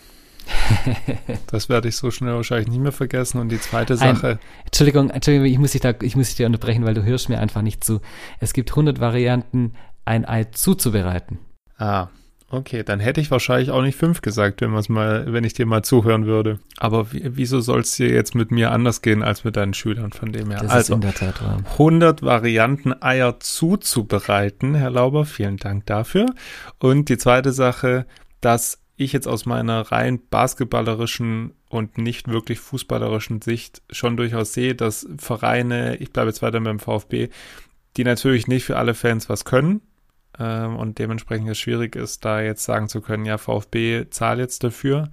das 1.47 1.69
werde 1.69 1.89
ich 1.89 1.97
so 1.97 2.11
schnell 2.11 2.35
wahrscheinlich 2.35 2.69
nicht 2.69 2.81
mehr 2.81 2.93
vergessen. 2.93 3.41
Und 3.41 3.51
die 3.51 3.61
zweite 3.61 3.97
Sache. 3.97 4.29
Ein, 4.29 4.39
Entschuldigung, 4.67 5.11
Entschuldigung, 5.11 5.47
ich 5.47 5.59
muss 5.59 5.73
dich 5.73 5.81
da, 5.81 5.95
ich 6.03 6.17
muss 6.17 6.29
dich 6.29 6.37
da 6.37 6.47
unterbrechen, 6.47 6.85
weil 6.85 6.95
du 6.95 7.03
hörst 7.03 7.29
mir 7.29 7.39
einfach 7.39 7.63
nicht 7.63 7.85
zu. 7.85 8.01
Es 8.41 8.53
gibt 8.53 8.71
100 8.71 9.01
Varianten, 9.01 9.75
ein 10.05 10.25
Ei 10.25 10.45
zuzubereiten. 10.45 11.39
Ah, 11.79 12.09
Okay, 12.53 12.83
dann 12.83 12.99
hätte 12.99 13.21
ich 13.21 13.31
wahrscheinlich 13.31 13.71
auch 13.71 13.81
nicht 13.81 13.97
fünf 13.97 14.23
gesagt, 14.23 14.61
wenn 14.61 14.73
mal, 14.89 15.33
wenn 15.33 15.45
ich 15.45 15.53
dir 15.53 15.67
mal 15.67 15.85
zuhören 15.85 16.27
würde. 16.27 16.59
Aber 16.79 17.07
wieso 17.13 17.61
soll 17.61 17.81
es 17.81 17.95
dir 17.95 18.09
jetzt 18.09 18.35
mit 18.35 18.51
mir 18.51 18.73
anders 18.73 19.03
gehen 19.03 19.23
als 19.23 19.45
mit 19.45 19.57
deinen 19.57 19.73
Schülern 19.73 20.11
von 20.11 20.33
dem 20.33 20.51
her? 20.51 20.59
Das 20.61 20.73
also, 20.73 20.95
ist 20.95 20.97
in 20.97 21.01
der 21.01 21.15
Tat 21.15 21.41
wahr. 21.45 21.63
100 21.73 22.23
Varianten 22.23 22.93
Eier 23.01 23.39
zuzubereiten, 23.39 24.75
Herr 24.75 24.91
Lauber, 24.91 25.27
vielen 25.27 25.59
Dank 25.59 25.87
dafür. 25.87 26.27
Und 26.81 27.09
die 27.09 27.19
zweite 27.19 27.53
Sache, 27.53 28.05
dass 28.41 28.81
ich 28.97 29.13
jetzt 29.13 29.29
aus 29.29 29.47
meiner 29.47 29.93
rein 29.93 30.21
basketballerischen 30.29 31.53
und 31.69 31.99
nicht 31.99 32.27
wirklich 32.27 32.59
fußballerischen 32.59 33.43
Sicht 33.43 33.81
schon 33.91 34.17
durchaus 34.17 34.55
sehe, 34.55 34.75
dass 34.75 35.07
Vereine, 35.19 35.97
ich 35.99 36.13
bleibe 36.13 36.31
jetzt 36.31 36.43
weiter 36.43 36.61
beim 36.61 36.81
VfB, 36.81 37.29
die 37.97 38.05
natürlich 38.05 38.49
nicht 38.49 38.65
für 38.65 38.77
alle 38.77 38.95
Fans 38.95 39.29
was 39.29 39.45
können, 39.45 39.83
ähm, 40.41 40.77
und 40.77 40.99
dementsprechend 40.99 41.49
es 41.51 41.59
schwierig 41.59 41.95
ist, 41.95 42.25
da 42.25 42.41
jetzt 42.41 42.65
sagen 42.65 42.89
zu 42.89 43.03
können, 43.03 43.27
ja, 43.27 43.37
VfB 43.37 44.07
zahlt 44.11 44.39
jetzt 44.39 44.65
dafür. 44.65 45.11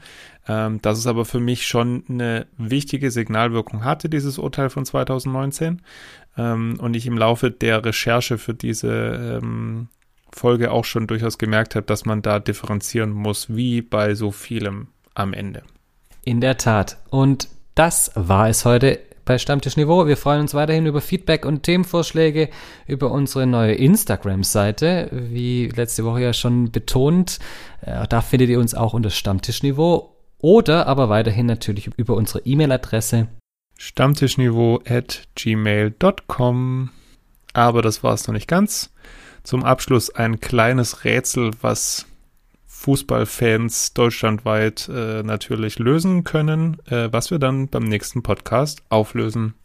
Ähm, 0.48 0.82
dass 0.82 0.98
es 0.98 1.08
aber 1.08 1.26
für 1.26 1.42
mich 1.42 1.68
schon 1.68 2.06
eine 2.08 2.48
wichtige 2.58 3.12
Signalwirkung 3.12 3.84
hatte, 3.84 4.08
dieses 4.08 4.38
Urteil 4.38 4.70
von 4.70 4.86
2019. 4.86 5.82
Ähm, 6.38 6.78
und 6.80 6.96
ich 6.96 7.06
im 7.06 7.18
Laufe 7.18 7.52
der 7.52 7.84
Recherche 7.84 8.38
für 8.38 8.54
diese 8.54 9.40
ähm, 9.44 9.90
Folge 10.32 10.72
auch 10.72 10.86
schon 10.86 11.08
durchaus 11.08 11.38
gemerkt 11.38 11.76
habe, 11.76 11.86
dass 11.86 12.06
man 12.06 12.22
da 12.22 12.40
differenzieren 12.40 13.12
muss, 13.12 13.54
wie 13.54 13.82
bei 13.82 14.16
so 14.16 14.32
vielem 14.32 14.88
am 15.14 15.34
Ende. 15.34 15.64
In 16.24 16.40
der 16.40 16.58
Tat. 16.58 16.98
Und 17.10 17.50
das 17.76 18.12
war 18.16 18.48
es 18.48 18.64
heute 18.64 19.00
bei 19.28 19.38
Stammtisch 19.38 19.78
Niveau. 19.78 20.08
Wir 20.08 20.18
freuen 20.18 20.42
uns 20.42 20.56
weiterhin 20.56 20.88
über 20.88 21.02
Feedback 21.02 21.46
und 21.46 21.64
Themenvorschläge 21.64 22.50
über 22.88 23.12
unsere 23.12 23.46
neue 23.46 23.74
Instagram-Seite. 23.74 25.10
Wie 25.12 25.68
letzte 25.68 26.06
Woche 26.06 26.22
ja 26.22 26.34
schon 26.34 26.72
betont, 26.72 27.38
äh, 27.82 28.08
da 28.08 28.22
findet 28.22 28.50
ihr 28.50 28.60
uns 28.60 28.74
auch 28.74 28.94
unter 28.94 29.12
Stammtischniveau 29.12 30.16
oder 30.40 30.88
aber 30.88 31.10
weiterhin 31.10 31.46
natürlich 31.46 31.92
über 31.98 32.16
unsere 32.16 32.40
E-Mail-Adresse 32.40 33.28
stammtischniveau 33.78 34.82
at 34.88 35.28
gmail.com. 35.36 36.90
Aber 37.54 37.82
das 37.82 38.04
war 38.04 38.14
es 38.14 38.28
noch 38.28 38.34
nicht 38.34 38.48
ganz. 38.48 38.92
Zum 39.44 39.64
Abschluss 39.64 40.10
ein 40.10 40.40
kleines 40.40 41.04
Rätsel, 41.04 41.52
was 41.62 42.06
Fußballfans 42.88 43.92
deutschlandweit 43.96 44.88
äh, 44.88 45.22
natürlich 45.22 45.78
lösen 45.78 46.24
können, 46.24 46.78
äh, 46.86 47.10
was 47.12 47.32
wir 47.32 47.38
dann 47.38 47.68
beim 47.68 47.84
nächsten 47.84 48.24
Podcast 48.24 48.82
auflösen. 48.88 49.56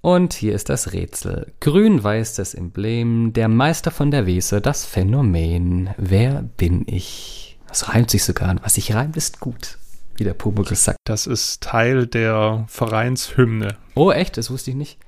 Und 0.00 0.34
hier 0.34 0.56
ist 0.56 0.70
das 0.70 0.92
Rätsel. 0.92 1.52
Grün-weiß 1.60 2.34
das 2.34 2.52
Emblem, 2.52 3.32
der 3.32 3.46
Meister 3.46 3.92
von 3.92 4.10
der 4.10 4.26
Weser, 4.26 4.60
das 4.60 4.84
Phänomen. 4.84 5.90
Wer 5.98 6.42
bin 6.42 6.82
ich? 6.88 7.60
Das 7.68 7.90
reimt 7.90 8.10
sich 8.10 8.24
sogar. 8.24 8.56
Was 8.64 8.74
sich 8.74 8.92
reimt, 8.92 9.16
ist 9.16 9.38
gut, 9.38 9.78
wie 10.16 10.24
der 10.24 10.34
Pumuckl 10.34 10.74
sagt. 10.74 10.98
Das 11.04 11.28
ist 11.28 11.62
Teil 11.62 12.08
der 12.08 12.64
Vereinshymne. 12.66 13.76
Oh, 13.94 14.10
echt? 14.10 14.36
Das 14.36 14.50
wusste 14.50 14.72
ich 14.72 14.76
nicht. 14.76 14.98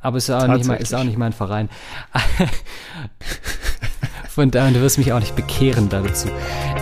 Aber 0.00 0.18
es 0.18 0.28
ist 0.28 0.34
auch, 0.36 0.46
nicht, 0.46 0.66
mein, 0.66 0.78
ist 0.78 0.94
auch 0.94 1.02
nicht 1.02 1.18
mein 1.18 1.32
Verein. 1.32 1.68
Von 4.36 4.50
daher, 4.50 4.70
du 4.70 4.82
wirst 4.82 4.98
mich 4.98 5.14
auch 5.14 5.18
nicht 5.18 5.34
bekehren 5.34 5.88
dazu. 5.88 6.28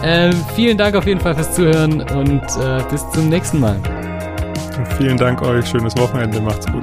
Ähm, 0.02 0.32
vielen 0.56 0.76
Dank 0.76 0.96
auf 0.96 1.06
jeden 1.06 1.20
Fall 1.20 1.36
fürs 1.36 1.54
Zuhören 1.54 2.00
und 2.00 2.42
äh, 2.60 2.82
bis 2.90 3.08
zum 3.12 3.28
nächsten 3.28 3.60
Mal. 3.60 3.80
Vielen 4.98 5.16
Dank 5.16 5.40
euch. 5.40 5.64
Schönes 5.64 5.96
Wochenende. 5.96 6.40
Macht's 6.40 6.66
gut. 6.66 6.82